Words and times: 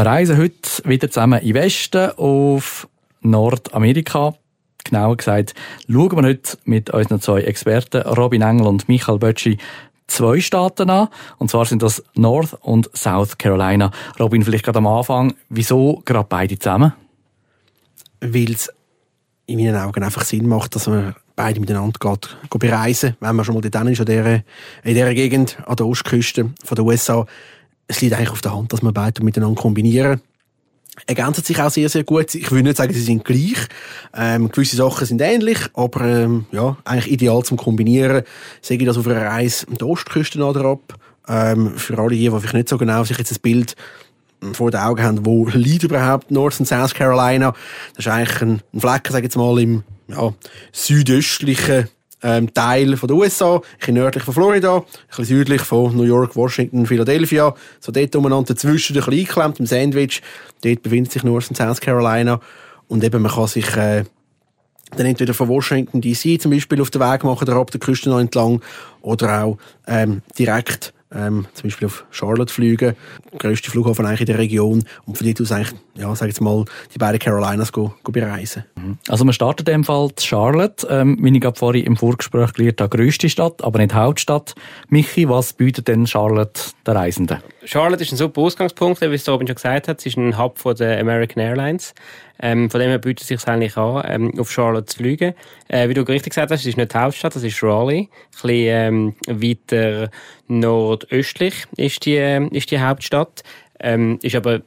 Wir 0.00 0.06
reisen 0.06 0.38
heute 0.38 0.58
wieder 0.84 1.10
zusammen 1.10 1.42
in 1.42 1.52
Westen 1.52 2.12
auf 2.12 2.88
Nordamerika. 3.20 4.32
Genauer 4.82 5.18
gesagt, 5.18 5.52
schauen 5.92 6.16
wir 6.16 6.22
heute 6.22 6.56
mit 6.64 6.88
unseren 6.88 7.20
zwei 7.20 7.42
Experten, 7.42 8.00
Robin 8.08 8.40
Engel 8.40 8.66
und 8.66 8.88
Michael 8.88 9.18
Bötschi, 9.18 9.58
zwei 10.06 10.40
Staaten 10.40 10.88
an. 10.88 11.08
Und 11.36 11.50
zwar 11.50 11.66
sind 11.66 11.82
das 11.82 12.02
North 12.14 12.56
und 12.62 12.88
South 12.96 13.36
Carolina. 13.36 13.90
Robin, 14.18 14.42
vielleicht 14.42 14.64
gerade 14.64 14.78
am 14.78 14.86
Anfang, 14.86 15.34
wieso 15.50 16.00
gerade 16.06 16.26
beide 16.26 16.58
zusammen? 16.58 16.94
Weil 18.22 18.52
es 18.52 18.72
in 19.44 19.58
meinen 19.58 19.76
Augen 19.76 20.02
einfach 20.02 20.24
Sinn 20.24 20.48
macht, 20.48 20.76
dass 20.76 20.86
man 20.86 21.14
beide 21.36 21.60
miteinander 21.60 21.98
geht, 22.00 22.38
geht 22.48 22.58
bereisen, 22.58 23.18
wenn 23.20 23.36
man 23.36 23.44
schon 23.44 23.54
mal 23.54 23.60
dort 23.60 23.88
ist, 23.90 24.00
in 24.00 24.44
dieser, 24.84 25.14
Gegend, 25.14 25.58
an 25.66 25.76
der 25.76 25.84
Ostküste 25.84 26.54
von 26.64 26.76
der 26.76 26.86
USA. 26.86 27.26
Es 27.90 28.00
liegt 28.00 28.14
eigentlich 28.14 28.30
auf 28.30 28.40
der 28.40 28.54
Hand, 28.54 28.72
dass 28.72 28.82
man 28.82 28.94
beide 28.94 29.24
miteinander 29.24 29.60
kombinieren 29.60 30.20
ergänzen 31.06 31.44
sich 31.44 31.60
auch 31.60 31.70
sehr, 31.70 31.88
sehr 31.88 32.04
gut. 32.04 32.34
Ich 32.34 32.50
will 32.50 32.62
nicht 32.62 32.76
sagen, 32.76 32.92
sie 32.92 33.00
sind 33.00 33.24
gleich. 33.24 33.56
Ähm, 34.14 34.50
gewisse 34.50 34.76
Sachen 34.76 35.06
sind 35.06 35.20
ähnlich, 35.20 35.58
aber 35.74 36.04
ähm, 36.04 36.46
ja, 36.52 36.76
eigentlich 36.84 37.12
ideal 37.12 37.42
zum 37.42 37.56
Kombinieren. 37.56 38.22
Sage 38.60 38.80
ich 38.80 38.86
das 38.86 38.98
auf 38.98 39.06
einer 39.06 39.24
Reise 39.26 39.66
an 39.68 39.76
der 39.76 39.88
Ostküste 39.88 40.44
oder 40.44 40.64
ab. 40.64 40.98
Ähm, 41.28 41.76
für 41.76 41.98
alle 41.98 42.10
die, 42.10 42.18
die 42.18 42.30
vielleicht 42.30 42.54
nicht 42.54 42.68
so 42.68 42.78
genau 42.78 43.04
sich 43.04 43.18
jetzt 43.18 43.32
ein 43.32 43.40
Bild 43.40 43.76
vor 44.52 44.70
den 44.70 44.80
Augen 44.80 45.02
haben, 45.02 45.26
wo 45.26 45.46
liegt 45.48 45.84
überhaupt 45.84 46.30
North 46.30 46.60
und 46.60 46.66
South 46.66 46.94
Carolina. 46.94 47.54
Das 47.96 48.06
ist 48.06 48.12
eigentlich 48.12 48.42
ein, 48.42 48.62
ein 48.72 48.80
Fleck, 48.80 49.08
sage 49.08 49.18
ich 49.18 49.24
jetzt 49.24 49.36
mal, 49.36 49.58
im 49.60 49.84
ja, 50.08 50.34
südöstlichen 50.72 51.88
ähm, 52.22 52.52
Teil 52.52 52.96
von 52.96 53.06
der 53.06 53.16
USA, 53.16 53.56
ein 53.56 53.62
bisschen 53.78 53.94
nördlich 53.94 54.24
von 54.24 54.34
Florida, 54.34 54.76
ein 54.76 54.84
bisschen 55.08 55.24
südlich 55.24 55.62
von 55.62 55.96
New 55.96 56.04
York, 56.04 56.36
Washington, 56.36 56.86
Philadelphia, 56.86 57.54
so 57.80 57.92
dort 57.92 58.14
umeinander 58.16 58.54
dazwischen, 58.54 58.94
ein 58.94 59.00
bisschen 59.00 59.12
eingeklemmt 59.12 59.60
im 59.60 59.66
Sandwich. 59.66 60.22
Dort 60.62 60.82
befindet 60.82 61.12
sich 61.12 61.22
North 61.22 61.48
und 61.48 61.56
South 61.56 61.80
Carolina. 61.80 62.40
Und 62.88 63.04
eben, 63.04 63.22
man 63.22 63.32
kann 63.32 63.46
sich 63.46 63.76
äh, 63.76 64.04
dann 64.96 65.06
entweder 65.06 65.34
von 65.34 65.48
Washington 65.48 66.00
DC 66.00 66.40
zum 66.40 66.50
Beispiel 66.50 66.80
auf 66.80 66.90
den 66.90 67.00
Weg 67.00 67.24
machen, 67.24 67.48
oder 67.48 67.56
ab 67.58 67.70
der 67.70 67.80
Küste 67.80 68.10
noch 68.10 68.18
entlang, 68.18 68.60
oder 69.02 69.44
auch 69.44 69.58
ähm, 69.86 70.22
direkt 70.38 70.92
ähm, 71.12 71.46
zum 71.54 71.68
Beispiel 71.68 71.86
auf 71.86 72.04
Charlotte 72.10 72.52
fliegen, 72.52 72.94
der 73.32 73.38
grösste 73.38 73.70
Flughafen 73.70 74.06
eigentlich 74.06 74.20
in 74.20 74.26
der 74.26 74.38
Region. 74.38 74.84
Und 75.06 75.18
von 75.18 75.26
dort 75.26 75.40
aus 75.40 75.52
eigentlich, 75.52 75.78
ja, 76.00 76.14
sag 76.16 76.28
jetzt 76.28 76.40
mal, 76.40 76.64
die 76.94 76.98
beiden 76.98 77.18
Carolinas 77.18 77.70
go, 77.72 77.94
go 78.02 78.12
bereisen. 78.12 78.64
Mhm. 78.76 78.98
Also 79.08 79.24
man 79.24 79.34
startet 79.34 79.68
in 79.68 79.74
dem 79.74 79.84
Fall 79.84 80.10
Charlotte, 80.18 80.86
ähm, 80.90 81.18
wie 81.20 81.36
ich 81.36 81.58
vorhin 81.58 81.84
im 81.84 81.96
Vorgespräch 81.96 82.52
gelernt 82.54 82.80
habe, 82.80 82.96
grösste 82.96 83.28
Stadt, 83.28 83.62
aber 83.62 83.78
nicht 83.78 83.94
Hauptstadt. 83.94 84.54
Michi, 84.88 85.28
was 85.28 85.52
bietet 85.52 85.88
denn 85.88 86.06
Charlotte 86.06 86.60
den 86.86 86.96
Reisenden? 86.96 87.38
Charlotte 87.64 88.02
ist 88.02 88.12
ein 88.12 88.16
super 88.16 88.40
Ausgangspunkt, 88.40 89.00
wie 89.00 89.06
es 89.14 89.28
Robin 89.28 89.46
schon 89.46 89.56
gesagt 89.56 89.88
hat. 89.88 89.98
Es 89.98 90.06
ist 90.06 90.16
ein 90.16 90.38
Hub 90.38 90.58
von 90.58 90.74
der 90.74 90.98
American 90.98 91.42
Airlines. 91.42 91.94
Ähm, 92.42 92.70
von 92.70 92.80
dem 92.80 92.88
her 92.88 92.98
bietet 92.98 93.20
es 93.22 93.28
sich 93.28 93.46
eigentlich 93.48 93.76
an, 93.76 94.02
ähm, 94.06 94.40
auf 94.40 94.50
Charlotte 94.50 94.86
zu 94.86 94.96
fliegen. 94.96 95.34
Äh, 95.68 95.88
wie 95.88 95.94
du 95.94 96.00
richtig 96.02 96.32
gesagt 96.32 96.50
hast, 96.50 96.60
es 96.60 96.66
ist 96.66 96.78
nicht 96.78 96.94
die 96.94 96.98
Hauptstadt, 96.98 97.36
das 97.36 97.42
ist 97.42 97.62
Raleigh. 97.62 98.08
Ein 98.08 98.08
bisschen 98.30 98.48
ähm, 98.48 99.14
weiter 99.26 100.10
nordöstlich 100.48 101.66
ist 101.76 102.06
die, 102.06 102.16
äh, 102.16 102.46
ist 102.48 102.70
die 102.70 102.80
Hauptstadt. 102.80 103.42
Ähm, 103.78 104.18
ist 104.22 104.36
aber 104.36 104.62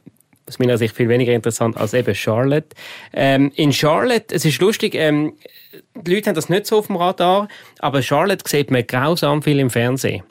aus 0.48 0.58
meiner 0.58 0.78
Sicht 0.78 0.94
viel 0.94 1.08
weniger 1.08 1.32
interessant 1.32 1.76
als 1.76 1.94
eben 1.94 2.14
Charlotte. 2.14 2.68
Ähm, 3.12 3.50
in 3.54 3.72
Charlotte, 3.72 4.34
es 4.34 4.44
ist 4.44 4.60
lustig, 4.60 4.94
ähm, 4.94 5.34
die 5.94 6.14
Leute 6.14 6.28
haben 6.28 6.34
das 6.34 6.48
nicht 6.48 6.66
so 6.66 6.78
auf 6.78 6.86
dem 6.88 6.96
Radar, 6.96 7.48
aber 7.78 8.02
Charlotte 8.02 8.48
sieht 8.48 8.70
man 8.70 8.86
grausam 8.86 9.42
viel 9.42 9.58
im 9.58 9.70
Fernsehen. 9.70 10.22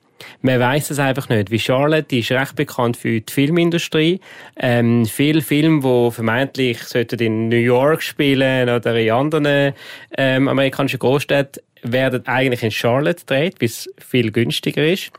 Man 0.41 0.59
weiß 0.59 0.91
es 0.91 0.99
einfach 0.99 1.29
nicht. 1.29 1.51
Wie 1.51 1.59
Charlotte, 1.59 2.03
die 2.03 2.19
ist 2.19 2.31
recht 2.31 2.55
bekannt 2.55 2.97
für 2.97 3.19
die 3.19 3.31
Filmindustrie. 3.31 4.19
Ähm, 4.57 5.05
viele 5.05 5.41
Filme, 5.41 5.81
die 5.81 6.11
vermeintlich 6.11 6.83
sollten 6.83 7.19
in 7.19 7.49
New 7.49 7.57
York 7.57 8.01
spielen 8.01 8.69
oder 8.69 8.95
in 8.95 9.11
anderen 9.11 9.73
ähm, 10.17 10.47
amerikanischen 10.47 10.99
Großstädten, 10.99 11.61
werden 11.81 12.25
eigentlich 12.27 12.63
in 12.63 12.71
Charlotte 12.71 13.25
gedreht, 13.25 13.55
weil 13.59 13.67
es 13.67 13.89
viel 13.97 14.31
günstiger 14.31 14.85
ist. 14.85 15.11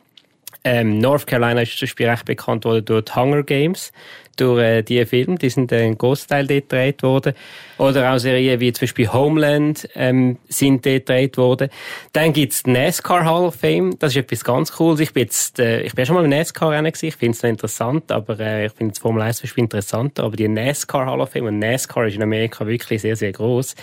Ähm, 0.66 0.98
North 0.98 1.26
Carolina 1.26 1.60
ist 1.60 1.76
zum 1.76 1.86
Beispiel 1.86 2.08
recht 2.08 2.24
bekannt 2.24 2.64
worden 2.64 2.86
durch 2.86 3.14
Hunger 3.14 3.42
Games 3.42 3.92
durch 4.36 4.62
äh, 4.62 4.82
diese 4.82 5.06
Filme. 5.06 5.36
Die 5.36 5.50
sind 5.50 5.72
äh, 5.72 5.84
ein 5.84 5.98
Großteil 5.98 6.46
dort 6.46 6.68
gedreht 6.68 7.02
worden. 7.02 7.34
Oder 7.78 8.12
auch 8.12 8.18
Serien 8.18 8.60
wie 8.60 8.72
zum 8.72 8.82
Beispiel 8.82 9.12
Homeland 9.12 9.88
ähm, 9.94 10.38
sind 10.48 10.86
dort 10.86 11.06
gedreht 11.06 11.36
worden. 11.36 11.68
Dann 12.12 12.32
gibt's 12.32 12.66
NASCAR 12.66 13.24
Hall 13.24 13.44
of 13.44 13.56
Fame. 13.56 13.98
Das 13.98 14.12
ist 14.12 14.18
etwas 14.18 14.44
ganz 14.44 14.72
Cooles. 14.72 15.00
Ich 15.00 15.12
bin 15.12 15.24
jetzt, 15.24 15.58
äh, 15.58 15.82
ich 15.82 15.94
bin 15.94 16.06
schon 16.06 16.16
mal 16.16 16.24
im 16.24 16.30
NASCAR-Rennen 16.30 16.92
gewesen. 16.92 17.06
Ich 17.06 17.16
finde 17.16 17.36
es 17.36 17.42
noch 17.42 17.50
interessant, 17.50 18.10
aber 18.12 18.38
äh, 18.40 18.66
ich 18.66 18.72
finde 18.72 18.92
das 18.92 19.00
Formel 19.00 19.22
1 19.22 19.40
viel 19.40 19.64
interessanter. 19.64 20.24
Aber 20.24 20.36
die 20.36 20.48
NASCAR 20.48 21.06
Hall 21.06 21.20
of 21.20 21.30
Fame, 21.30 21.46
und 21.46 21.58
NASCAR 21.58 22.06
ist 22.06 22.16
in 22.16 22.22
Amerika 22.22 22.66
wirklich 22.66 23.02
sehr, 23.02 23.16
sehr 23.16 23.32
groß. 23.32 23.74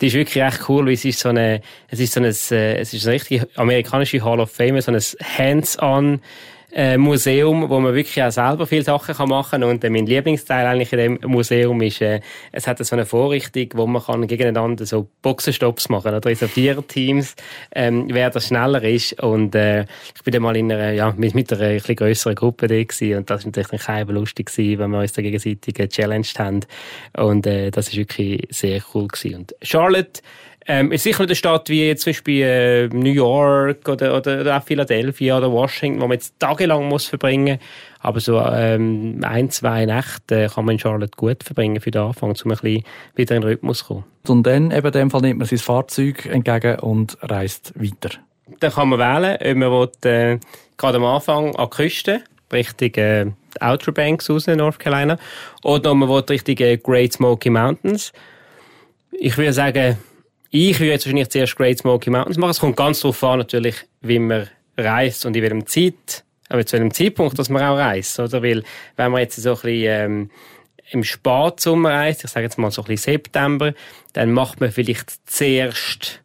Die 0.00 0.06
ist 0.06 0.14
wirklich 0.14 0.42
echt 0.42 0.68
cool, 0.68 0.86
weil 0.86 0.94
es 0.94 1.04
ist 1.04 1.18
so 1.18 1.28
eine, 1.28 1.60
es 1.88 2.00
ist 2.00 2.12
so 2.12 2.20
eine, 2.20 2.28
äh, 2.28 2.80
es 2.80 2.94
ist 2.94 3.06
eine 3.06 3.14
richtige 3.14 3.48
amerikanische 3.56 4.22
Hall 4.24 4.40
of 4.40 4.50
Fame, 4.50 4.80
so 4.80 4.92
ein 4.92 5.00
Hands-on 5.36 6.20
äh, 6.72 6.96
Museum, 6.96 7.68
wo 7.68 7.80
man 7.80 7.94
wirklich 7.94 8.22
auch 8.22 8.30
selber 8.30 8.66
viele 8.66 8.82
Sachen 8.82 9.14
kann 9.14 9.28
machen 9.28 9.60
kann. 9.60 9.64
Und 9.64 9.84
äh, 9.84 9.90
mein 9.90 10.06
Lieblingsteil 10.06 10.66
eigentlich 10.66 10.92
in 10.92 10.98
dem 10.98 11.30
Museum 11.30 11.80
ist, 11.82 12.00
äh, 12.00 12.20
es 12.50 12.66
hat 12.66 12.84
so 12.84 12.96
eine 12.96 13.04
Vorrichtung, 13.04 13.68
wo 13.74 13.86
man 13.86 14.02
kann 14.02 14.26
gegeneinander 14.26 14.86
so 14.86 15.08
Boxenstopps 15.22 15.88
machen 15.88 16.14
oder 16.14 16.30
in 16.30 16.36
so 16.36 16.46
vier 16.46 16.86
Teams, 16.86 17.34
ähm, 17.74 18.06
wer 18.10 18.30
das 18.30 18.48
schneller 18.48 18.82
ist. 18.82 19.22
Und 19.22 19.54
äh, 19.54 19.82
ich 20.14 20.22
bin 20.24 20.32
dann 20.32 20.42
mal 20.42 20.56
in 20.56 20.72
einer, 20.72 20.92
ja, 20.92 21.12
mit, 21.16 21.34
mit 21.34 21.52
einer 21.52 21.62
ein 21.62 21.96
grösseren 21.96 22.34
Gruppe 22.34 22.68
da 22.68 22.82
gewesen. 22.82 23.18
und 23.18 23.30
das 23.30 23.44
war 23.44 23.50
natürlich 23.50 23.84
dann 23.84 24.08
lustig 24.08 24.46
gewesen, 24.46 24.78
wenn 24.78 24.90
wir 24.90 25.00
uns 25.00 25.12
da 25.12 25.22
gegenseitig 25.22 25.74
gechallenged 25.74 26.38
haben. 26.38 26.60
Und 27.16 27.46
äh, 27.46 27.70
das 27.70 27.88
ist 27.88 27.96
wirklich 27.96 28.46
sehr 28.50 28.82
cool 28.94 29.08
gewesen. 29.08 29.40
Und 29.40 29.54
Charlotte 29.62 30.22
ähm, 30.66 30.92
ist 30.92 31.02
sicher 31.02 31.20
nicht 31.20 31.30
eine 31.30 31.36
Stadt 31.36 31.68
wie 31.68 31.94
zum 31.96 32.10
Beispiel 32.10 32.42
äh, 32.44 32.88
New 32.88 33.10
York 33.12 33.88
oder, 33.88 34.16
oder, 34.16 34.40
oder 34.40 34.58
auch 34.58 34.62
Philadelphia 34.62 35.38
oder 35.38 35.50
Washington, 35.50 36.00
wo 36.00 36.06
man 36.06 36.14
jetzt 36.14 36.38
tagelang 36.38 36.88
muss 36.88 37.06
verbringen 37.06 37.58
aber 38.02 38.20
so 38.20 38.40
ähm, 38.40 39.20
ein, 39.22 39.48
zwei 39.50 39.86
Nächte 39.86 40.48
kann 40.52 40.64
man 40.64 40.74
in 40.74 40.78
Charlotte 40.80 41.16
gut 41.16 41.44
verbringen 41.44 41.80
für 41.80 41.92
den 41.92 42.02
Anfang, 42.02 42.30
um 42.30 42.50
ein 42.50 42.56
bisschen 42.58 42.84
wieder 43.14 43.36
in 43.36 43.42
den 43.42 43.48
Rhythmus 43.48 43.78
zu 43.78 43.84
kommen. 43.86 44.04
Und 44.26 44.46
dann 44.46 44.72
eben 44.72 44.86
in 44.86 44.92
dem 44.92 45.10
Fall 45.10 45.20
nimmt 45.20 45.38
man 45.38 45.46
sein 45.46 45.58
Fahrzeug 45.58 46.26
entgegen 46.26 46.80
und 46.80 47.16
reist 47.22 47.72
weiter. 47.76 48.18
Dann 48.58 48.72
kann 48.72 48.88
man 48.88 48.98
wählen, 48.98 49.38
ob 49.40 49.56
man 49.56 49.72
will, 49.72 50.10
äh, 50.10 50.38
gerade 50.76 50.96
am 50.96 51.04
Anfang 51.04 51.54
an 51.54 51.68
die 51.70 51.76
Küste, 51.76 52.22
Richtung 52.52 52.94
äh, 52.96 53.26
Outer 53.60 53.92
Banks 53.92 54.28
raus, 54.28 54.48
North 54.48 54.80
Carolina, 54.80 55.16
oder 55.62 55.94
man 55.94 56.08
will 56.08 56.24
Richtung 56.28 56.56
äh, 56.58 56.76
Great 56.78 57.12
Smoky 57.12 57.50
Mountains. 57.50 58.12
Ich 59.12 59.38
würde 59.38 59.52
sagen, 59.52 59.96
ich 60.54 60.78
würde 60.78 60.92
jetzt 60.92 61.06
wahrscheinlich 61.06 61.30
zuerst 61.30 61.56
Great 61.56 61.78
Smoky 61.78 62.10
Mountains 62.10 62.36
machen. 62.36 62.50
Es 62.50 62.60
kommt 62.60 62.76
ganz 62.76 63.00
darauf 63.00 63.24
an, 63.24 63.38
natürlich, 63.38 63.74
wie 64.02 64.18
man 64.18 64.48
reist 64.76 65.24
und 65.24 65.34
in 65.34 65.42
welchem 65.42 65.66
Zeit, 65.66 66.24
aber 66.50 66.66
zu 66.66 66.74
welchem 66.74 66.92
Zeitpunkt, 66.92 67.38
dass 67.38 67.48
man 67.48 67.62
auch 67.62 67.78
reist, 67.78 68.20
oder? 68.20 68.42
Weil, 68.42 68.62
wenn 68.96 69.12
man 69.12 69.22
jetzt 69.22 69.36
so 69.36 69.50
ein 69.50 69.54
bisschen, 69.54 69.70
ähm, 69.72 70.30
im 70.90 71.04
Spatsommer 71.04 71.90
reist, 71.90 72.22
ich 72.24 72.30
sage 72.30 72.44
jetzt 72.44 72.58
mal 72.58 72.70
so 72.70 72.82
ein 72.82 72.88
bisschen 72.88 73.14
September, 73.14 73.72
dann 74.12 74.30
macht 74.30 74.60
man 74.60 74.70
vielleicht 74.70 75.10
zuerst 75.24 76.20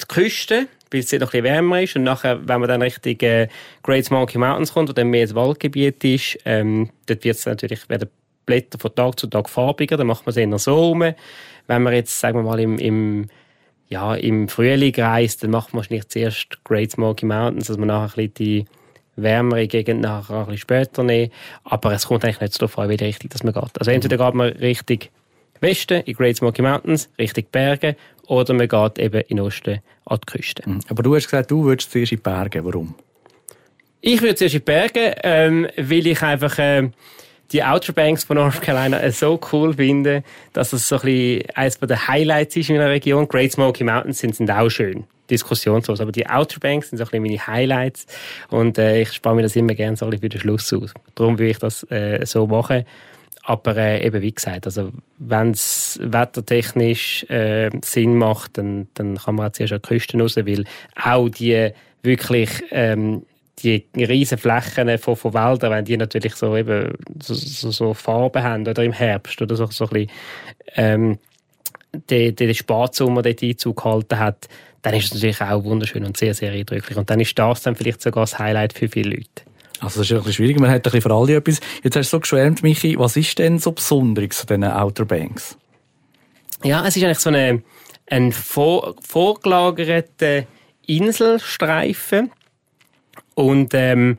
die 0.00 0.06
Küste, 0.08 0.66
weil 0.90 1.00
es 1.00 1.12
noch 1.12 1.20
ein 1.20 1.28
bisschen 1.28 1.44
wärmer 1.44 1.82
ist. 1.82 1.94
Und 1.94 2.02
nachher, 2.02 2.40
wenn 2.48 2.58
man 2.58 2.68
dann 2.68 2.82
Richtung 2.82 3.16
äh, 3.20 3.46
Great 3.84 4.06
Smoky 4.06 4.36
Mountains 4.36 4.72
kommt, 4.72 4.88
wo 4.88 4.92
dann 4.92 5.10
mehr 5.10 5.26
das 5.26 5.36
Waldgebiet 5.36 6.02
ist, 6.02 6.38
ähm, 6.44 6.90
dort 7.06 7.22
wird 7.22 7.36
es 7.36 7.46
natürlich, 7.46 7.88
werden 7.88 8.10
Blätter 8.46 8.80
von 8.80 8.94
Tag 8.94 9.20
zu 9.20 9.28
Tag 9.28 9.48
farbiger, 9.48 9.96
dann 9.96 10.08
macht 10.08 10.26
man 10.26 10.30
es 10.30 10.36
eher 10.36 10.58
so 10.58 10.74
rum. 10.74 11.14
Wenn 11.66 11.82
man 11.82 11.94
jetzt, 11.94 12.18
sagen 12.18 12.38
wir 12.38 12.42
mal, 12.42 12.58
im, 12.58 12.78
im 12.78 13.28
ja, 13.88 14.14
im 14.14 14.48
Frühling 14.48 14.94
reist, 14.96 15.42
dann 15.42 15.50
macht 15.50 15.72
man 15.72 15.78
wahrscheinlich 15.78 16.08
zuerst 16.08 16.64
Great 16.64 16.92
Smoky 16.92 17.26
Mountains, 17.26 17.66
dass 17.66 17.76
man 17.76 17.88
nachher 17.88 18.18
ein 18.18 18.30
bisschen 18.30 18.34
die 18.34 18.64
wärmere 19.16 19.66
Gegend 19.68 20.00
nachher 20.00 20.34
ein 20.34 20.46
bisschen 20.46 20.58
später 20.58 21.02
nehmen. 21.02 21.30
Aber 21.64 21.92
es 21.92 22.06
kommt 22.06 22.24
eigentlich 22.24 22.40
nicht 22.40 22.60
darauf 22.60 22.78
an, 22.78 22.88
wie 22.88 22.94
richtig 22.94 23.30
dass 23.30 23.42
man 23.42 23.52
geht. 23.52 23.78
Also 23.78 23.90
entweder 23.90 24.16
geht 24.16 24.34
man 24.34 24.48
Richtung 24.48 24.98
Westen, 25.60 26.02
in 26.02 26.14
Great 26.14 26.36
Smoky 26.36 26.62
Mountains, 26.62 27.08
Richtung 27.18 27.44
Berge, 27.52 27.96
oder 28.26 28.54
man 28.54 28.68
geht 28.68 28.98
eben 28.98 29.20
in 29.28 29.40
Osten 29.40 29.80
an 30.06 30.18
die 30.20 30.32
Küste. 30.32 30.68
Mhm. 30.68 30.80
Aber 30.88 31.02
du 31.02 31.14
hast 31.14 31.24
gesagt, 31.24 31.50
du 31.50 31.64
würdest 31.64 31.90
zuerst 31.90 32.12
in 32.12 32.18
die 32.18 32.22
Berge. 32.22 32.64
Warum? 32.64 32.94
Ich 34.00 34.20
würde 34.20 34.34
zuerst 34.34 34.54
in 34.54 34.60
die 34.60 34.64
Berge, 34.64 35.14
ähm, 35.22 35.68
weil 35.76 36.06
ich 36.06 36.22
einfach... 36.22 36.58
Äh, 36.58 36.90
die 37.52 37.62
Outer 37.62 37.92
Banks 37.92 38.24
von 38.24 38.36
North 38.36 38.60
Carolina 38.60 39.10
so 39.10 39.38
cool 39.52 39.74
finde, 39.74 40.22
dass 40.52 40.72
es 40.72 40.88
so 40.88 40.96
ein 40.96 41.02
bisschen 41.02 41.50
eines 41.54 41.78
der 41.78 42.08
Highlights 42.08 42.56
ist 42.56 42.70
in 42.70 42.76
der 42.76 42.90
Region. 42.90 43.28
Great 43.28 43.52
Smoky 43.52 43.84
Mountains 43.84 44.18
sind, 44.18 44.34
sind 44.34 44.50
auch 44.50 44.68
schön 44.70 45.04
diskussionslos. 45.30 46.00
Aber 46.00 46.12
die 46.12 46.26
Outer 46.26 46.60
Banks 46.60 46.90
sind 46.90 46.98
so 46.98 47.04
ein 47.04 47.10
bisschen 47.10 47.22
meine 47.22 47.46
Highlights 47.46 48.06
und 48.50 48.78
äh, 48.78 49.02
ich 49.02 49.12
spare 49.12 49.34
mir 49.34 49.42
das 49.42 49.56
immer 49.56 49.74
gerne 49.74 49.96
so 49.96 50.06
ein 50.06 50.10
bisschen 50.10 50.22
für 50.22 50.28
den 50.28 50.40
Schluss 50.40 50.72
aus. 50.72 50.92
Darum 51.14 51.38
will 51.38 51.50
ich 51.50 51.58
das 51.58 51.82
äh, 51.90 52.24
so 52.24 52.46
machen. 52.46 52.84
Aber 53.46 53.76
äh, 53.76 54.06
eben 54.06 54.22
wie 54.22 54.32
gesagt, 54.32 54.64
also 54.64 54.90
wenn 55.18 55.50
es 55.50 55.98
wettertechnisch 56.02 57.24
äh, 57.28 57.70
Sinn 57.84 58.16
macht, 58.16 58.56
dann, 58.56 58.88
dann 58.94 59.18
kann 59.18 59.34
man 59.34 59.48
auch 59.48 59.52
zuerst 59.52 59.74
an 59.74 59.80
die 59.82 59.88
Küste 59.88 60.18
raus, 60.18 60.36
weil 60.36 60.64
auch 61.02 61.28
die 61.28 61.70
wirklich 62.02 62.50
ähm, 62.70 63.26
die 63.64 64.04
riesen 64.04 64.38
Flächen 64.38 64.98
von, 64.98 65.16
von 65.16 65.34
Wäldern, 65.34 65.72
wenn 65.72 65.84
die 65.84 65.96
natürlich 65.96 66.34
so 66.34 66.56
eben 66.56 66.92
so, 67.20 67.34
so, 67.34 67.70
so 67.70 67.94
Farben 67.94 68.42
haben 68.42 68.66
oder 68.66 68.82
im 68.84 68.92
Herbst 68.92 69.40
oder 69.40 69.56
so, 69.56 69.66
so 69.66 69.84
ein 69.84 69.90
bisschen, 69.90 70.10
ähm, 70.76 71.18
den, 72.10 72.34
den 72.36 72.54
dort 72.66 73.42
Einzug 73.42 73.82
gehalten 73.82 74.18
hat, 74.18 74.48
dann 74.82 74.94
ist 74.94 75.06
es 75.06 75.14
natürlich 75.14 75.40
auch 75.40 75.64
wunderschön 75.64 76.04
und 76.04 76.16
sehr, 76.16 76.34
sehr 76.34 76.52
eindrücklich. 76.52 76.98
Und 76.98 77.08
dann 77.08 77.20
ist 77.20 77.38
das 77.38 77.62
dann 77.62 77.74
vielleicht 77.74 78.02
sogar 78.02 78.24
das 78.24 78.38
Highlight 78.38 78.72
für 78.72 78.88
viele 78.88 79.10
Leute. 79.10 79.42
Also 79.80 80.00
das 80.00 80.10
ist 80.10 80.12
ein 80.12 80.18
bisschen 80.18 80.32
schwierig, 80.34 80.60
man 80.60 80.70
hat 80.70 80.76
ein 80.76 80.82
bisschen 80.82 81.02
für 81.02 81.14
alle 81.14 81.36
etwas. 81.36 81.60
Jetzt 81.82 81.96
hast 81.96 82.12
du 82.12 82.16
so 82.16 82.20
geschwärmt, 82.20 82.62
Michi, 82.62 82.98
was 82.98 83.16
ist 83.16 83.38
denn 83.38 83.58
so 83.58 83.72
Besonderes 83.72 84.40
an 84.42 84.46
diesen 84.46 84.64
Outer 84.64 85.04
Banks? 85.04 85.56
Ja, 86.62 86.86
es 86.86 86.96
ist 86.96 87.04
eigentlich 87.04 87.18
so 87.18 87.30
eine, 87.30 87.62
ein 88.08 88.32
vor, 88.32 88.94
vorgelagerter 89.00 90.44
Inselstreifen 90.86 92.30
und 93.34 93.72
ähm, 93.74 94.18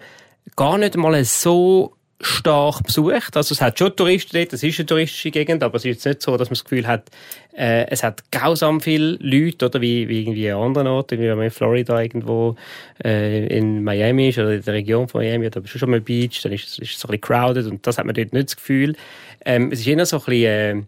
gar 0.56 0.78
nicht 0.78 0.96
mal 0.96 1.24
so 1.24 1.96
stark 2.22 2.84
besucht. 2.84 3.36
Also 3.36 3.54
es 3.54 3.62
hat 3.62 3.78
schon 3.78 3.96
Touristen 3.96 4.38
dort, 4.38 4.54
es 4.54 4.64
ist 4.64 4.80
eine 4.80 4.86
touristische 4.86 5.32
Gegend, 5.32 5.64
aber 5.64 5.76
es 5.76 5.84
ist 5.84 5.96
jetzt 5.96 6.06
nicht 6.06 6.22
so, 6.22 6.38
dass 6.38 6.50
man 6.50 6.56
das 6.56 6.64
Gefühl 6.64 6.88
hat, 6.88 7.10
äh, 7.56 7.88
es 7.90 8.04
hat 8.04 8.32
grausam 8.32 8.80
viele 8.80 9.18
Leute, 9.20 9.66
oder 9.66 9.82
wie, 9.82 10.08
wie 10.08 10.22
irgendwie 10.22 10.50
an 10.50 10.62
anderen 10.62 10.88
Orten, 10.88 11.20
wie 11.20 11.24
wenn 11.24 11.36
man 11.36 11.46
in 11.46 11.52
Florida 11.52 12.02
irgendwo 12.02 12.56
äh, 13.04 13.48
in 13.48 13.84
Miami 13.84 14.30
ist 14.30 14.40
oder 14.40 14.54
in 14.54 14.64
der 14.64 14.74
Region 14.74 15.08
von 15.08 15.22
Miami 15.22 15.48
oder 15.48 15.62
schon 15.68 15.90
mal 15.90 16.02
Beach, 16.02 16.42
dann 16.42 16.54
ist, 16.54 16.80
ist 16.80 16.92
es 16.92 17.00
so 17.00 17.08
ein 17.08 17.12
bisschen 17.12 17.22
crowded 17.22 17.66
und 17.68 17.86
das 17.86 17.98
hat 17.98 18.06
man 18.06 18.16
dort 18.16 18.34
nicht 18.34 18.48
das 18.48 18.56
Gefühl. 18.56 18.96
Ähm, 19.44 19.72
es 19.72 19.82
ist 19.82 19.88
eher 19.88 20.06
so 20.06 20.18
ein 20.18 20.24
bisschen 20.26 20.44
äh, 20.44 20.84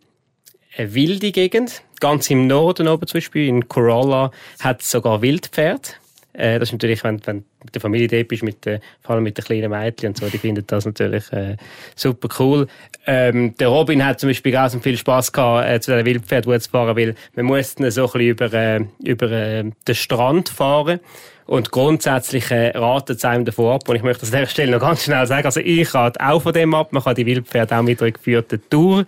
eine 0.78 0.94
wilde 0.94 1.32
Gegend. 1.32 1.82
Ganz 2.00 2.30
im 2.30 2.48
Norden 2.48 2.88
oben 2.88 3.08
zum 3.08 3.18
Beispiel, 3.18 3.48
in 3.48 3.68
Corolla, 3.68 4.32
hat 4.60 4.82
es 4.82 4.92
sogar 4.92 5.22
Wildpferde. 5.22 5.90
Äh, 6.38 6.60
das 6.60 6.70
ist 6.70 6.74
natürlich, 6.74 7.04
wenn, 7.04 7.20
wenn 7.26 7.44
mit 7.64 7.74
der 7.74 7.82
Familie 7.82 8.08
dort 8.08 8.28
bist, 8.28 8.44
mit 8.44 8.64
der, 8.66 8.80
vor 9.02 9.16
allem 9.16 9.24
mit 9.24 9.38
den 9.38 9.44
kleinen 9.44 9.72
Mädchen 9.72 10.10
und 10.10 10.18
so, 10.18 10.28
die 10.28 10.38
finden 10.38 10.64
das 10.68 10.86
natürlich 10.86 11.32
äh, 11.34 11.58
super 11.96 12.30
cool. 12.40 12.68
Ähm, 13.08 13.56
der 13.58 13.70
Robin 13.70 14.06
hat 14.06 14.20
zum 14.20 14.30
Beispiel 14.30 14.58
so 14.70 14.80
viel 14.80 14.98
Spass 14.98 15.32
gehabt, 15.32 15.68
äh, 15.68 15.80
zu 15.80 15.96
den 15.96 16.06
Wildpferden 16.06 16.60
zu 16.62 16.70
fahren, 16.70 16.96
weil 16.96 17.16
man 17.36 17.46
muss 17.46 17.76
dann 17.76 17.90
so 17.90 18.06
ein 18.06 18.12
bisschen 18.12 18.22
über, 18.22 18.54
äh, 18.54 18.82
über 19.04 19.32
äh, 19.32 19.64
den 19.88 19.96
Strand 19.96 20.50
fahren. 20.50 21.00
Und 21.48 21.72
grundsätzlich 21.72 22.52
äh, 22.52 22.78
ratet 22.78 23.20
es 23.20 23.26
einem 23.26 23.46
davon 23.46 23.74
ab. 23.74 23.88
Und 23.88 23.96
ich 23.96 24.04
möchte 24.04 24.22
das 24.22 24.34
an 24.34 24.40
dieser 24.40 24.52
Stelle 24.52 24.74
noch 24.74 24.82
ganz 24.82 25.06
schnell 25.06 25.26
sagen. 25.26 25.46
Also 25.46 25.62
ich 25.62 25.94
rate 25.94 26.20
auch 26.20 26.42
von 26.42 26.52
dem 26.52 26.74
ab. 26.74 26.92
Man 26.92 27.02
kann 27.02 27.16
die 27.16 27.26
Wildpferde 27.26 27.78
auch 27.78 27.84
mit 27.84 28.02
einer 28.02 28.12
geführten 28.12 28.62
Tour 28.70 29.06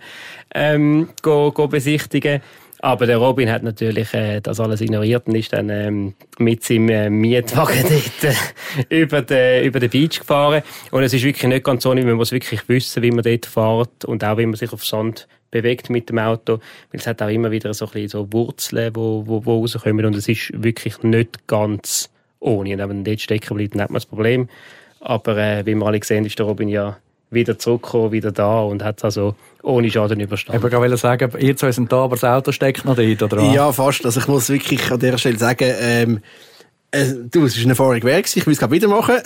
ähm, 0.54 1.10
go, 1.20 1.52
go 1.52 1.68
besichtigen. 1.68 2.40
Aber 2.82 3.06
der 3.06 3.18
Robin 3.18 3.50
hat 3.50 3.62
natürlich 3.62 4.14
äh, 4.14 4.40
das 4.40 4.58
alles 4.58 4.80
ignoriert 4.80 5.26
und 5.26 5.34
ist 5.34 5.52
dann 5.52 5.68
ähm, 5.68 6.14
mit 6.38 6.64
seinem 6.64 6.88
äh, 6.88 7.10
Mietwagen 7.10 7.82
dort 7.82 8.34
äh, 8.88 9.00
über, 9.02 9.20
den, 9.20 9.64
über 9.64 9.80
den 9.80 9.90
Beach 9.90 10.20
gefahren. 10.20 10.62
Und 10.90 11.02
es 11.02 11.12
ist 11.12 11.22
wirklich 11.22 11.46
nicht 11.46 11.64
ganz 11.64 11.82
so, 11.82 11.94
man 11.94 12.12
muss 12.12 12.32
wirklich 12.32 12.66
wissen, 12.68 13.02
wie 13.02 13.10
man 13.10 13.22
dort 13.22 13.44
fährt 13.44 14.06
und 14.06 14.24
auch 14.24 14.38
wie 14.38 14.46
man 14.46 14.54
sich 14.54 14.72
auf 14.72 14.84
Sand 14.84 15.28
bewegt 15.50 15.90
mit 15.90 16.08
dem 16.08 16.18
Auto, 16.18 16.54
weil 16.90 17.00
es 17.00 17.06
hat 17.06 17.20
auch 17.20 17.28
immer 17.28 17.50
wieder 17.50 17.74
so 17.74 17.84
ein 17.86 17.90
bisschen 17.92 18.08
so 18.08 18.32
Wurzeln, 18.32 18.94
wo, 18.94 19.26
wo, 19.26 19.44
wo 19.44 19.60
rauskommen 19.60 20.06
und 20.06 20.14
es 20.14 20.28
ist 20.28 20.50
wirklich 20.54 21.02
nicht 21.02 21.46
ganz 21.48 22.08
ohne. 22.38 22.72
Und 22.72 22.78
wenn 22.78 22.88
man 22.88 23.04
dort 23.04 23.20
stecken 23.20 23.56
bleibt, 23.56 23.74
dann 23.74 23.82
hat 23.82 23.90
man 23.90 23.96
das 23.96 24.06
Problem. 24.06 24.48
Aber 25.00 25.36
äh, 25.36 25.66
wie 25.66 25.74
wir 25.74 25.86
alle 25.86 26.00
sehen, 26.02 26.24
ist 26.24 26.38
der 26.38 26.46
Robin 26.46 26.68
ja 26.68 26.98
wieder 27.30 27.58
zurückgekommen, 27.58 28.12
wieder 28.12 28.32
da 28.32 28.60
und 28.60 28.82
hat 28.82 29.04
also 29.04 29.34
ohne 29.62 29.90
Schaden 29.90 30.20
überstanden. 30.20 30.66
Ich 30.66 30.72
wollte 30.72 30.96
sagen, 30.96 31.30
ihr 31.38 31.56
zwei 31.56 31.72
sind 31.72 31.92
da, 31.92 32.04
aber 32.04 32.16
das 32.16 32.24
Auto 32.24 32.52
steckt 32.52 32.84
noch 32.84 32.96
dort, 32.96 33.22
oder 33.22 33.36
was? 33.36 33.54
Ja, 33.54 33.72
fast. 33.72 34.04
Also 34.04 34.20
ich 34.20 34.28
muss 34.28 34.48
wirklich 34.48 34.90
an 34.90 34.98
dieser 34.98 35.18
Stelle 35.18 35.38
sagen, 35.38 35.72
ähm, 35.80 36.20
äh, 36.92 37.06
du, 37.30 37.44
es 37.44 37.56
war 37.56 37.62
eine 37.62 37.70
Erfahrung 37.70 38.02
wert. 38.02 38.36
Ich 38.36 38.46
will 38.46 38.52
es 38.52 38.58
gerade 38.58 38.72
wieder 38.72 38.88
machen. 38.88 39.16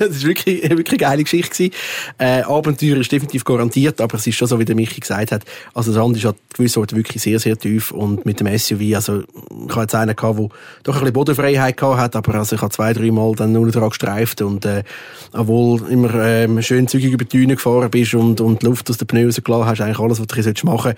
Es 0.00 0.22
war 0.22 0.28
wirklich, 0.28 0.62
wirklich 0.62 0.88
eine 0.88 0.98
geile 0.98 1.22
Geschichte. 1.24 1.70
Äh, 2.18 2.42
Abenteuer 2.42 2.96
ist 2.98 3.10
definitiv 3.10 3.44
garantiert, 3.44 4.00
aber 4.00 4.16
es 4.16 4.26
ist 4.26 4.36
schon 4.36 4.48
so, 4.48 4.58
wie 4.58 4.64
der 4.64 4.76
Michi 4.76 5.00
gesagt 5.00 5.32
hat. 5.32 5.42
Also, 5.74 5.92
das 5.92 6.00
Sand 6.00 6.16
ist 6.16 6.26
an 6.26 6.34
gewissen 6.52 6.78
Orten 6.78 6.96
wirklich 6.96 7.22
sehr, 7.22 7.38
sehr 7.38 7.58
tief. 7.58 7.90
Und 7.90 8.24
mit 8.26 8.40
dem 8.40 8.46
SUV, 8.56 8.94
also, 8.94 9.22
ich 9.22 9.70
hatte 9.70 9.80
jetzt 9.80 9.94
einen 9.94 10.14
gehabt, 10.14 10.38
der 10.38 10.48
doch 10.84 10.94
ein 10.94 11.00
bisschen 11.00 11.12
Bodenfreiheit 11.12 11.76
gehabt 11.76 11.98
hat, 11.98 12.16
aber 12.16 12.34
also, 12.36 12.56
ich 12.56 12.62
habe 12.62 12.72
zwei, 12.72 12.92
drei 12.92 13.10
Mal 13.10 13.34
dann 13.34 13.52
nur 13.52 13.70
dran 13.70 13.88
gestreift 13.88 14.42
und, 14.42 14.64
äh, 14.64 14.84
obwohl 15.32 15.90
immer, 15.90 16.14
ähm, 16.14 16.62
schön 16.62 16.86
zügig 16.86 17.12
über 17.12 17.24
die 17.24 17.38
Düne 17.38 17.56
gefahren 17.56 17.90
bist 17.90 18.14
und, 18.14 18.40
und 18.40 18.62
Luft 18.62 18.88
aus 18.90 18.98
den 18.98 19.06
Pneu 19.06 19.26
rausgelassen 19.26 19.66
hast, 19.66 19.80
eigentlich 19.80 19.98
alles, 19.98 20.20
was 20.20 20.26
du 20.26 20.66
machen 20.66 20.94
solltest. 20.94 20.96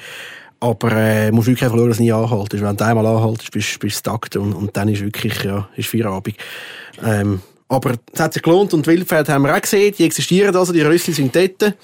Aber 0.63 0.93
äh, 0.93 1.33
musst 1.33 1.49
wirklich 1.49 1.69
schauen, 1.69 1.89
dass 1.89 1.97
du 1.97 2.05
nie 2.05 2.13
anhaltest. 2.13 2.63
Wenn 2.63 2.77
du 2.77 2.85
einmal 2.85 3.05
anhaltest, 3.05 3.51
bist 3.51 3.83
du 3.83 3.91
stuck 3.91 4.29
und, 4.37 4.55
und 4.55 4.77
dann 4.77 4.87
ist 4.87 5.03
wirklich, 5.03 5.43
ja, 5.43 5.69
ist 5.75 5.89
Feierabend. 5.89 6.37
Ähm, 7.05 7.41
aber 7.67 7.95
es 8.13 8.21
hat 8.21 8.35
sich 8.35 8.43
gelohnt 8.43 8.73
und 8.73 8.87
Wildpferde 8.87 9.33
haben 9.33 9.43
wir 9.43 9.57
auch 9.57 9.61
gesehen, 9.61 9.93
die 9.99 10.05
existieren 10.05 10.55
also, 10.55 10.73
die 10.73 10.83
Rössli 10.83 11.15
sind 11.15 11.35
dort. 11.35 11.75